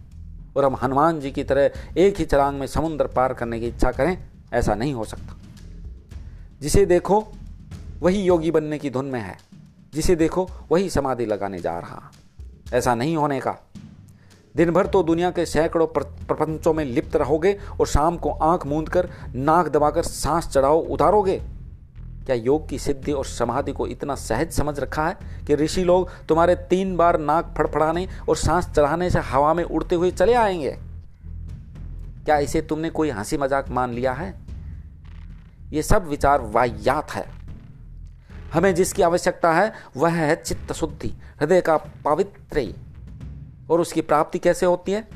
[0.56, 3.92] और हम हनुमान जी की तरह एक ही चलांग में समुद्र पार करने की इच्छा
[3.92, 5.36] करें, ऐसा नहीं हो सकता।
[6.60, 7.28] जिसे देखो,
[8.00, 9.38] वही योगी बनने की धुन में है।
[9.94, 12.12] जिसे देखो, वही समाधि लगाने जा रहा।
[12.74, 13.56] ऐसा नहीं होने का।
[14.56, 18.88] दिन भर तो दुनिया के सैकड़ों प्रपंचों में लिप्त रहोगे और शाम को आँख मूंद
[18.88, 21.42] कर नाक दबाकर, सांस चढ़ाओ, उतारोगे।
[22.30, 26.10] क्या योग की सिद्धि और समाधि को इतना सहज समझ रखा है कि ऋषि लोग
[26.28, 30.78] तुम्हारे तीन बार नाक फड़फड़ाने और सांस चढ़ाने से हवा में उड़ते हुए चले आएँगे?
[32.24, 34.40] क्या इसे तुमने कोई हँसी मज़ाक मान लिया है?
[35.72, 37.26] यह सब विचार वाह्यात है।
[38.54, 41.08] हमें जिसकी आवश्यकता है, वह है चित्त शुद्धि
[41.40, 42.74] हृदय का पवित्र
[43.70, 45.08] और उसकी प्राप्ति कैसे होती है?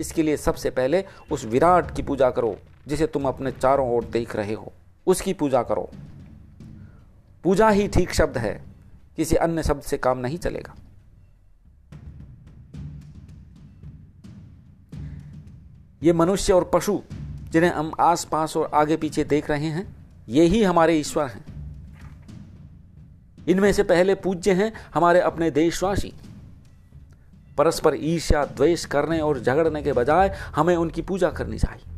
[0.00, 2.56] इसके लिए सबसे पहले उस विराट की पूजा करो,
[2.88, 4.72] जिसे तुम अपने चारों ओर देख रहे हो।
[5.06, 5.90] उसकी पूजा करो।
[7.46, 8.52] पूजा ही ठीक शब्द है,
[9.16, 10.74] किसी अन्य शब्द से काम नहीं चलेगा।
[16.02, 17.00] ये मनुष्य और पशु,
[17.50, 19.86] जिन्हें हम आस पास और आगे पीछे देख रहे हैं,
[20.28, 21.44] ये ही हमारे ईश्वर हैं।
[23.48, 26.12] इनमें से पहले पूज्य हैं हमारे अपने देशवासी।
[27.58, 31.94] परस्पर ईर्ष्या द्वेष करने और झगड़ने के बजाय हमें उनकी पूजा करनी चाहिए।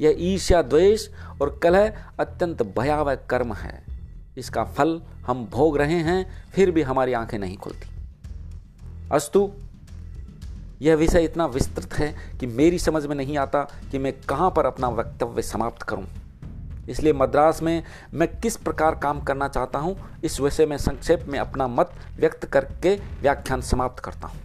[0.00, 1.08] यह ईर्ष्या द्वेष
[1.42, 3.89] और कलह अत्यंत भयावह कर्म है।
[4.40, 7.88] इसका फल हम भोग रहे हैं, फिर भी हमारी आँखें नहीं खुलती।
[9.12, 9.50] अस्तु,
[10.82, 14.66] यह विषय इतना विस्तृत है कि मेरी समझ में नहीं आता कि मैं कहाँ पर
[14.66, 16.06] अपना वक्तव्य समाप्त करूँ।
[16.88, 17.82] इसलिए मद्रास में
[18.14, 22.46] मैं किस प्रकार काम करना चाहता हूँ, इस विषय में संक्षेप में अपना मत व्यक्त
[22.46, 24.38] करके व्याख्यान समाप्त करता हूँ।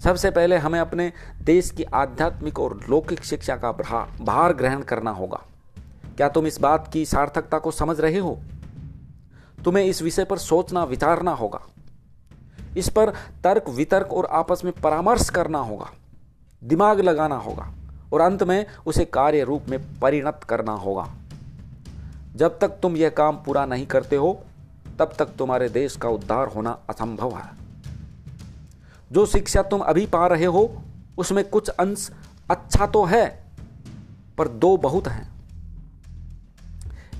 [0.00, 1.12] सबसे पहले हमें अपने
[1.42, 3.72] देश की आध्यात्मिक और लौकिक शिक्षा का
[4.20, 5.40] भार ग्रहण करना होगा।
[6.16, 8.38] क्या तुम इस बात की सार्थकता को समझ रहे हो?
[9.64, 11.60] तुम्हें इस विषय पर सोचना, विचारना होगा।
[12.76, 13.10] इस पर
[13.44, 15.90] तर्क, वितर्क और आपस में परामर्श करना होगा।
[16.64, 17.72] दिमाग लगाना होगा
[18.12, 21.10] और अंत में उसे कार्य रूप में परिणत करना होगा।
[22.36, 24.42] जब तक तुम यह काम पूरा नहीं करते हो,
[24.98, 27.50] तब तक तुम्हारे देश का उद्धार होना असंभव है।
[29.12, 30.82] जो शिक्षा तुम अभी पा रहे हो,
[31.18, 32.10] उसमें कुछ अंश
[32.50, 33.44] अच्छा तो है,
[34.38, 35.32] पर दो बहुत हैं।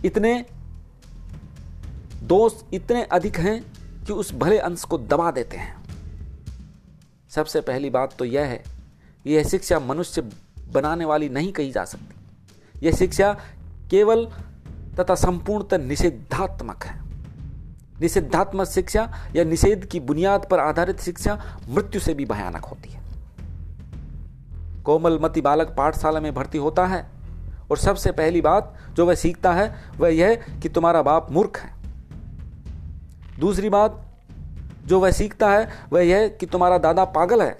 [0.04, 0.46] इतने
[2.24, 3.60] दोष इतने अधिक हैं
[4.06, 5.84] कि उस भले अंश को दबा देते हैं।
[7.30, 8.62] सबसे पहली बात तो यह है,
[9.26, 10.22] यह शिक्षा मनुष्य
[10.72, 13.32] बनाने वाली नहीं कही जा सकती। यह शिक्षा
[13.90, 14.26] केवल
[15.00, 17.02] तथा संपूर्णतः निषेधात्मक है।
[18.00, 23.02] निषिद्धात्मक शिक्षा या निषेध की बुनियाद पर आधारित शिक्षा मृत्यु से भी भयानक होती है।
[24.82, 27.06] कोमलमती बालक पाठशाला में भर्ती होता है
[27.70, 31.73] और सबसे पहली बात जो वह सीखता है, वह यह कि तुम्हारा बाप मूर्ख है।
[33.38, 34.04] दूसरी बात,
[34.86, 37.58] जो वह सीखता है, वह यह कि तुम्हारा दादा पागल है।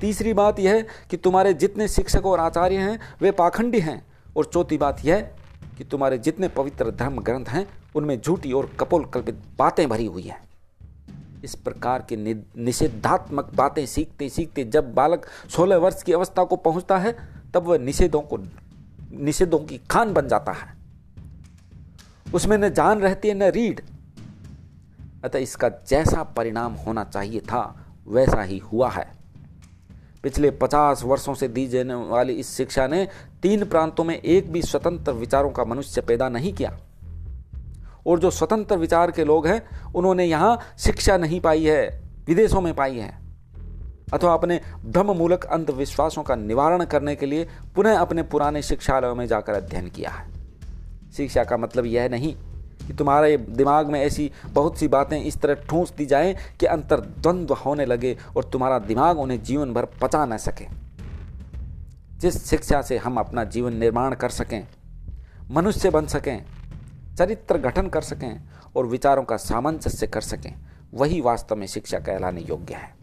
[0.00, 4.06] तीसरी बात यह कि तुम्हारे जितने शिक्षक और आचार्य हैं, वे पाखंडी हैं।
[4.36, 5.20] और चौथी बात यह
[5.78, 10.22] कि तुम्हारे जितने पवित्र धर्म ग्रंथ हैं, उनमें झूठी और कपोल कल्पित बातें भरी हुई
[10.22, 10.48] हैं।
[11.44, 12.16] इस प्रकार के
[12.58, 17.18] निषेधात्मक बातें सीखते सीखते जब बालक सोलह वर्ष की अवस्था को पहुँचता है,
[17.54, 18.38] तब वह निषेधों को
[19.12, 20.74] निषेधों की खान बन जाता है।
[22.34, 23.80] उसमें न जान रहती है, न रीढ़।
[25.24, 29.18] अतः इसका जैसा परिणाम होना चाहिए था, वैसा ही हुआ है।
[30.22, 33.08] पिछले पचास वर्षों से दी जाने वाली इस शिक्षा ने
[33.42, 36.78] तीन प्रांतों में एक भी स्वतंत्र विचारों का मनुष्य पैदा नहीं किया।
[38.06, 39.62] और जो स्वतंत्र विचार के लोग हैं,
[39.94, 43.18] उन्होंने यहाँ शिक्षा नहीं पाई है, विदेशों में पाई है।
[44.14, 49.26] अथवा अपने भ्रम मूलक अंधविश्वासों का निवारण करने के लिए पुनः अपने पुराने शिक्षालयों में
[49.26, 50.28] जाकर अध्ययन किया है।
[51.16, 52.36] शिक्षा का मतलब यह नहीं
[52.88, 57.00] कि तुम्हारे दिमाग में ऐसी बहुत सी बातें इस तरह ठूंस दी जाएँ कि अंतर
[57.00, 60.66] द्वंद्व होने लगे और तुम्हारा दिमाग उन्हें जीवन भर पचा न सके।
[62.18, 64.68] जिस शिक्षा से हम अपना जीवन निर्माण कर सकें,
[65.50, 66.44] मनुष्य बन सकें,
[67.18, 68.40] चरित्र गठन कर सकें
[68.76, 70.54] और विचारों का सामंजस्य कर सकें,
[70.94, 72.96] वही वास्तव में शिक्षा कहलाने योग्य है।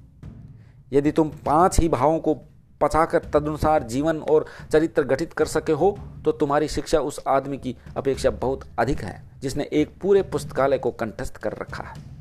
[0.93, 2.35] यदि तुम पाँच ही भावों को
[2.81, 7.77] पचाकर तदनुसार जीवन और चरित्र गठित कर सके हो तो तुम्हारी शिक्षा उस आदमी की
[7.97, 12.15] अपेक्षा बहुत अधिक है, जिसने एक पूरे पुस्तकालय को कंठस्थ कर रखा है।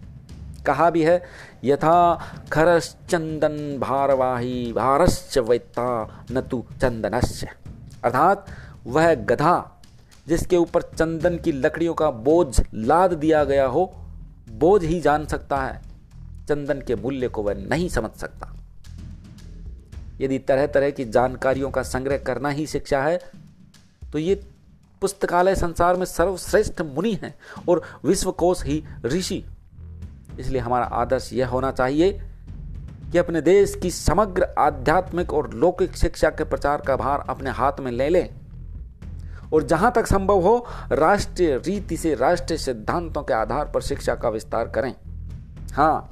[0.66, 1.22] कहा भी है,
[1.64, 2.20] यथा
[2.52, 7.44] खरस चंदन भारवाही, भारश्च वैता न तु चंदनश्च।
[8.04, 8.46] अर्थात,
[8.86, 9.82] वह गधा,
[10.28, 13.94] जिसके ऊपर चंदन की लकड़ियों का बोझ लाद दिया गया हो,
[14.50, 15.82] बोझ ही जान सकता है,
[16.48, 18.56] चंदन के मूल्य को वह नहीं समझ सकता।
[20.20, 23.18] यदि तरह तरह की जानकारियों का संग्रह करना ही शिक्षा है
[24.12, 24.34] तो ये
[25.02, 27.34] पुस्तकालय संसार में सर्वश्रेष्ठ मुनि हैं
[27.68, 29.44] और विश्वकोश ही ऋषि।
[30.40, 32.10] इसलिए हमारा आदर्श यह होना चाहिए
[33.12, 37.80] कि अपने देश की समग्र आध्यात्मिक और लौकिक शिक्षा के प्रचार का भार अपने हाथ
[37.80, 38.28] में ले लें।
[39.52, 44.28] और जहाँ तक संभव हो, राष्ट्रीय रीति से राष्ट्रीय सिद्धांतों के आधार पर शिक्षा का
[44.28, 44.94] विस्तार करें।
[45.72, 46.08] हाँ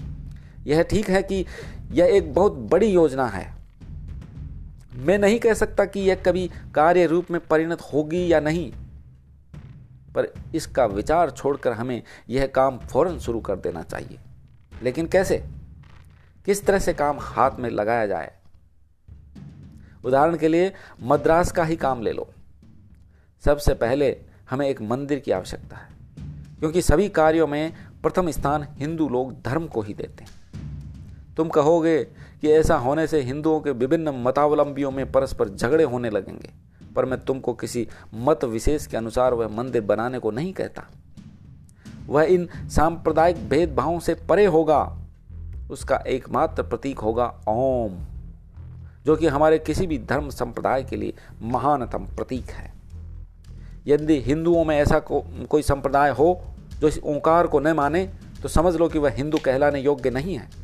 [0.67, 1.45] यह ठीक है कि
[1.93, 3.62] यह एक बहुत बड़ी योजना है।
[4.95, 8.73] मैं नहीं कह सकता कि यह कभी कार्य रूप में परिणत होगी या नहीं,
[10.15, 14.19] पर इसका विचार छोड़कर हमें यह काम फ़ौरन शुरू कर देना चाहिए।
[14.83, 15.45] लेकिन कैसे?
[16.45, 18.33] किस तरह से काम हाथ में लगाया जाए?
[20.05, 20.73] उदाहरण के लिए,
[21.03, 22.29] मद्रास का ही काम ले लो।
[23.45, 24.17] सबसे पहले
[24.51, 25.89] हमें एक मंदिर की आवश्यकता है,
[26.59, 27.73] क्योंकि सभी कार्यों में
[28.03, 30.31] प्रथम स्थान हिंदू लोग धर्म को ही देते हैं।
[31.37, 32.07] तुम कहोगे
[32.43, 36.51] कि ऐसा होने से हिंदुओं के विभिन्न मतावलंबियों में परस्पर झगड़े होने लगेंगे।
[36.97, 40.83] पर मैं तुमको किसी मत विशेष के अनुसार वह मंदिर बनाने को नहीं कहता।
[42.07, 44.99] वह इन सांप्रदायिक भेदभावों से परे होगा।
[45.71, 47.99] उसका एकमात्र प्रतीक होगा ओम
[49.07, 52.73] जो कि हमारे किसी भी धर्म संप्रदाय के लिए महानतम प्रतीक है।
[53.87, 56.45] यदि हिंदुओं में ऐसा को, कोई संप्रदाय हो
[56.79, 58.13] जो इस ओंकार को न माने
[58.43, 60.62] तो समझ लो कि वह हिंदू कहलाने योग्य नहीं है।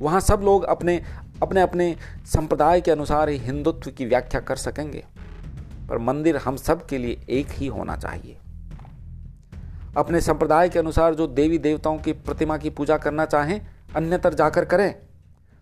[0.00, 1.02] वहाँ सब लोग अपने
[1.42, 1.96] अपने अपने
[2.26, 5.04] संप्रदाय के अनुसार ही हिंदुत्व की व्याख्या कर सकेंगे।
[5.88, 8.38] पर मंदिर हम सब के लिए एक ही होना चाहिए।
[9.96, 14.64] अपने संप्रदाय के अनुसार जो देवी देवताओं की प्रतिमा की पूजा करना चाहें, अन्यतर जाकर
[14.64, 14.94] करें।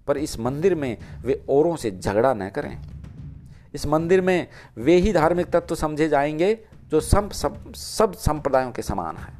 [0.07, 2.81] पर इस मंदिर में वे औरों से झगड़ा न करें।
[3.75, 6.59] इस मंदिर में वे ही धार्मिक तत्व समझे जाएँगे,
[6.91, 9.35] जो सब सब सब संप्रदायों के समान है।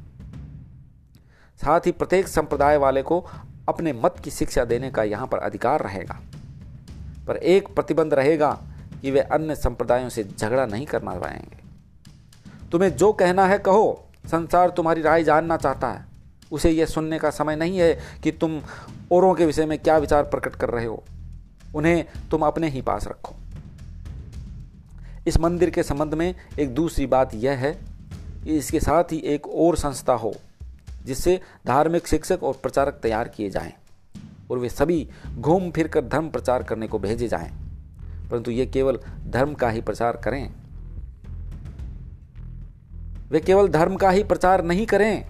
[1.57, 3.25] साथ ही प्रत्येक संप्रदाय वाले को
[3.69, 6.21] अपने मत की शिक्षा देने का यहाँ पर अधिकार रहेगा।
[7.27, 8.61] पर एक प्रतिबंध रहेगा
[9.01, 11.57] कि वे अन्य संप्रदायों से झगड़ा नहीं करना पाएँगे।
[12.71, 16.05] तुम्हें जो कहना है कहो। संसार तुम्हारी राय जानना चाहता है।
[16.51, 18.61] उसे यह सुनने का समय नहीं है कि तुम
[19.11, 21.03] औरों के विषय में क्या विचार प्रकट कर रहे हो।
[21.75, 23.35] उन्हें तुम अपने ही पास रखो।
[25.27, 27.71] इस मंदिर के संबंध में एक दूसरी बात यह है
[28.43, 30.35] कि इसके साथ ही एक और संस्था हो।
[31.05, 33.73] जिससे धार्मिक शिक्षक और प्रचारक तैयार किए जाएँ
[34.51, 37.51] और वे सभी घूम फिर कर धर्म प्रचार करने को भेजे जाएँ।
[38.29, 40.53] परंतु ये केवल धर्म का ही प्रचार करें।
[43.29, 45.25] वे केवल धर्म का ही प्रचार नहीं करें,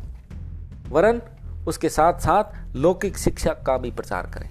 [0.89, 1.21] वरन
[1.67, 4.49] उसके साथ साथ लौकिक शिक्षा का भी प्रचार करें।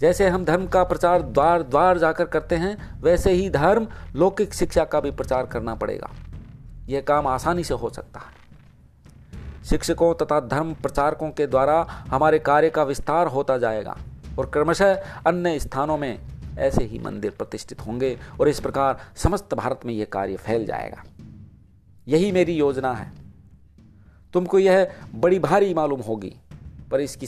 [0.00, 4.84] जैसे हम धर्म का प्रचार द्वार द्वार जाकर करते हैं, वैसे ही धर्म लौकिक शिक्षा
[4.84, 6.10] का भी प्रचार करना पड़ेगा।
[6.88, 8.43] यह काम आसानी से हो सकता है।
[9.64, 13.96] शिक्षकों तथा धर्म प्रचारकों के द्वारा हमारे कार्य का विस्तार होता जाएगा
[14.38, 14.94] और क्रमशः
[15.26, 16.18] अन्य स्थानों में
[16.58, 21.02] ऐसे ही मंदिर प्रतिष्ठित होंगे और इस प्रकार समस्त भारत में यह कार्य फैल जाएगा।
[22.08, 23.12] यही मेरी योजना है।
[24.32, 26.34] तुमको यह बड़ी भारी मालूम होगी,
[26.90, 27.26] पर इसकी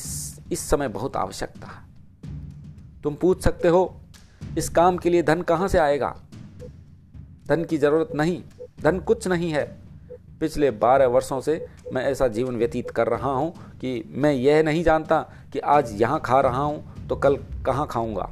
[0.53, 1.85] इस समय बहुत आवश्यकता है।
[3.03, 4.01] तुम पूछ सकते हो,
[4.59, 6.17] इस काम के लिए धन कहाँ से आएगा?
[7.49, 8.43] धन की ज़रूरत नहीं,
[8.81, 9.65] धन कुछ नहीं है।
[10.41, 14.83] पिछले बारह वर्षों से मैं ऐसा जीवन व्यतीत कर रहा हूँ कि मैं यह नहीं
[14.85, 15.21] जानता
[15.53, 18.31] कि आज यहाँ खा रहा हूँ तो कल कहाँ खाऊँगा।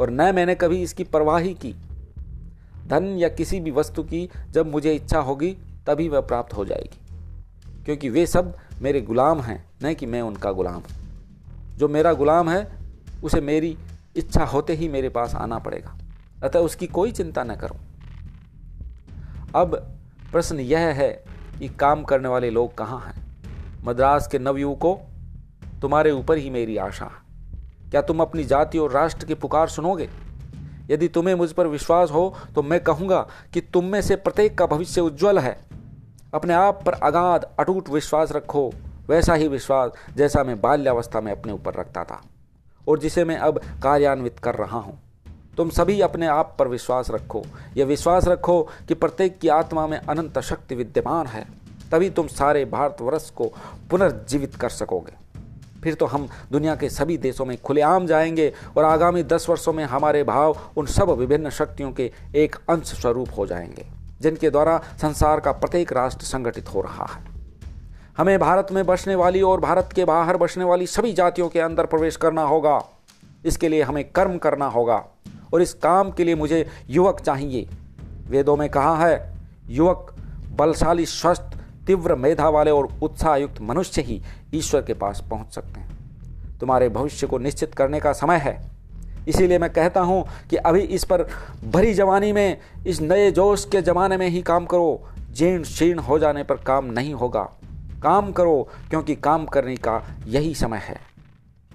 [0.00, 1.74] और न मैंने कभी इसकी परवाह ही की।
[2.86, 5.56] धन या किसी भी वस्तु की जब मुझे इच्छा होगी,
[5.86, 7.00] तभी वह प्राप्त हो जाएगी।
[7.84, 12.50] क्योंकि वे सब मेरे गुलाम हैं, न कि मैं उनका गुलाम। हूँ जो मेरा गुलाम
[12.50, 12.78] है,
[13.24, 13.76] उसे मेरी
[14.16, 15.98] इच्छा होते ही मेरे पास आना पड़ेगा।
[16.42, 17.76] अतः उसकी कोई चिंता न करो।
[19.54, 19.76] अब
[20.32, 23.14] प्रश्न यह है कि काम करने वाले लोग कहाँ हैं?
[23.84, 24.94] मद्रास के नवयुवकों,
[25.80, 30.08] तुम्हारे ऊपर ही मेरी आशा है। क्या तुम अपनी जाति और राष्ट्र की पुकार सुनोगे?
[30.90, 33.20] यदि तुम्हें मुझ पर विश्वास हो तो मैं कहूँगा
[33.54, 35.58] कि तुम में से प्रत्येक का भविष्य उज्जवल है।
[36.34, 38.70] अपने आप पर अगाध, अटूट विश्वास रखो,
[39.08, 42.22] वैसा ही विश्वास जैसा मैं बाल्यावस्था में अपने ऊपर रखता था
[42.88, 44.98] और जिसे मैं अब कार्यान्वित कर रहा हूँ।
[45.56, 47.42] तुम सभी अपने आप पर विश्वास रखो।
[47.76, 51.46] यह विश्वास रखो कि प्रत्येक की आत्मा में अनंत शक्ति विद्यमान है,
[51.92, 53.44] तभी तुम सारे भारतवर्ष को
[53.90, 55.12] पुनर्जीवित कर सकोगे।
[55.82, 59.84] फिर तो हम दुनिया के सभी देशों में खुलेआम जाएँगे और आगामी दस वर्षों में
[59.84, 63.86] हमारे भाव उन सब विभिन्न शक्तियों के एक अंश स्वरूप हो जाएँगे,
[64.20, 67.24] जिनके द्वारा संसार का प्रत्येक राष्ट्र संगठित हो रहा है।
[68.18, 71.86] हमें भारत में बसने वाली और भारत के बाहर बसने वाली सभी जातियों के अंदर
[71.86, 72.82] प्रवेश करना होगा।
[73.44, 75.04] इसके लिए हमें कर्म करना होगा।
[75.56, 77.68] और इस काम के लिए मुझे युवक चाहिए।
[78.28, 79.32] वेदों में कहा है,
[79.68, 80.14] युवक
[80.56, 84.22] बलशाली, स्वस्थ, तीव्र मेधा वाले और उत्साहयुक्त मनुष्य ही
[84.54, 85.98] ईश्वर के पास पहुँच सकते हैं।
[86.60, 88.70] तुम्हारे भविष्य को निश्चित करने का समय है।
[89.28, 91.22] इसीलिए मैं कहता हूँ कि अभी इस पर
[91.64, 96.18] भरी जवानी में, इस नए जोश के ज़माने में ही काम करो। जीर्ण शीर्ण हो
[96.18, 97.48] जाने पर काम नहीं होगा।
[98.02, 101.15] काम करो, क्योंकि काम करने का यही समय है।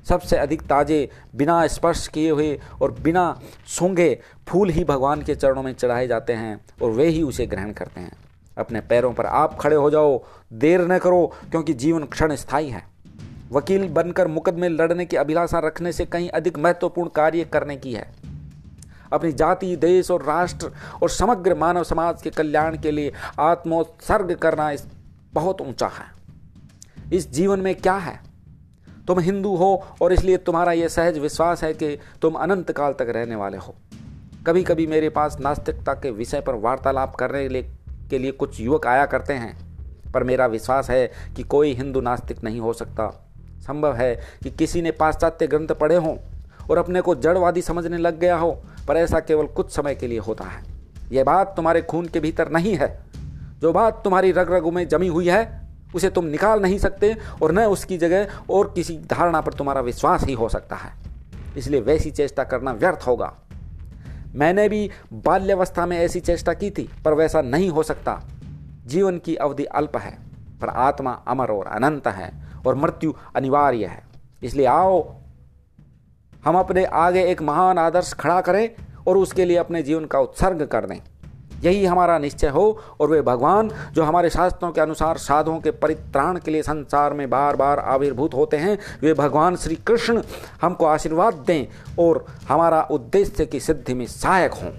[0.09, 5.63] सबसे अधिक ताजे बिना स्पर्श किए हुए और बिना सूंघे फूल ही भगवान के चरणों
[5.63, 8.11] में चढ़ाए जाते हैं और वे ही उसे ग्रहण करते हैं।
[8.57, 10.23] अपने पैरों पर आप खड़े हो जाओ,
[10.53, 12.83] देर न करो, क्योंकि जीवन क्षण स्थायी है।
[13.51, 18.11] वकील बनकर मुकदमे लड़ने की अभिलाषा रखने से कहीं अधिक महत्वपूर्ण कार्य करने की है।
[19.13, 20.71] अपनी जाति, देश और राष्ट्र
[21.03, 24.87] और समग्र मानव समाज के कल्याण के लिए आत्मोत्सर्ग करना इस
[25.33, 26.05] बहुत ऊँचा है।
[27.13, 28.30] इस जीवन में क्या है?
[29.11, 29.69] तुम हिंदू हो
[30.01, 33.73] और इसलिए तुम्हारा यह सहज विश्वास है कि तुम अनंत काल तक रहने वाले हो।
[34.47, 37.61] कभी कभी मेरे पास नास्तिकता के विषय पर वार्तालाप करने
[38.09, 39.53] के लिए कुछ युवक आया करते हैं,
[40.11, 43.09] पर मेरा विश्वास है कि कोई हिंदू नास्तिक नहीं हो सकता।
[43.67, 46.15] संभव है कि किसी ने पाश्चात्य ग्रंथ पढ़े हों
[46.69, 48.51] और अपने को जड़वादी समझने लग गया हो,
[48.87, 50.63] पर ऐसा केवल कुछ समय के लिए होता है।
[51.11, 52.97] यह बात तुम्हारे खून के भीतर नहीं है।
[53.59, 55.60] जो बात तुम्हारी रग रगों में जमी हुई है
[55.95, 60.23] उसे तुम निकाल नहीं सकते और न उसकी जगह और किसी धारणा पर तुम्हारा विश्वास
[60.23, 60.93] ही हो सकता है।
[61.57, 63.33] इसलिए वैसी चेष्टा करना व्यर्थ होगा।
[64.35, 68.21] मैंने भी बाल्यावस्था में ऐसी चेष्टा की थी, पर वैसा नहीं हो सकता।
[68.85, 70.17] जीवन की अवधि अल्प है,
[70.61, 72.31] पर आत्मा अमर और अनंत है
[72.67, 74.03] और मृत्यु अनिवार्य है।
[74.43, 75.15] इसलिए आओ,
[76.45, 78.69] हम अपने आगे एक महान आदर्श खड़ा करें
[79.07, 80.99] और उसके लिए अपने जीवन का उत्सर्ग कर दें।
[81.63, 86.39] यही हमारा निश्चय हो और वे भगवान, जो हमारे शास्त्रों के अनुसार साधुओं के परित्राण
[86.39, 90.23] के लिए संसार में बार बार आविर्भूत होते हैं, वे भगवान श्री कृष्ण
[90.61, 91.67] हमको आशीर्वाद दें
[91.99, 94.71] और हमारा उद्देश्य की सिद्धि में सहायक हों।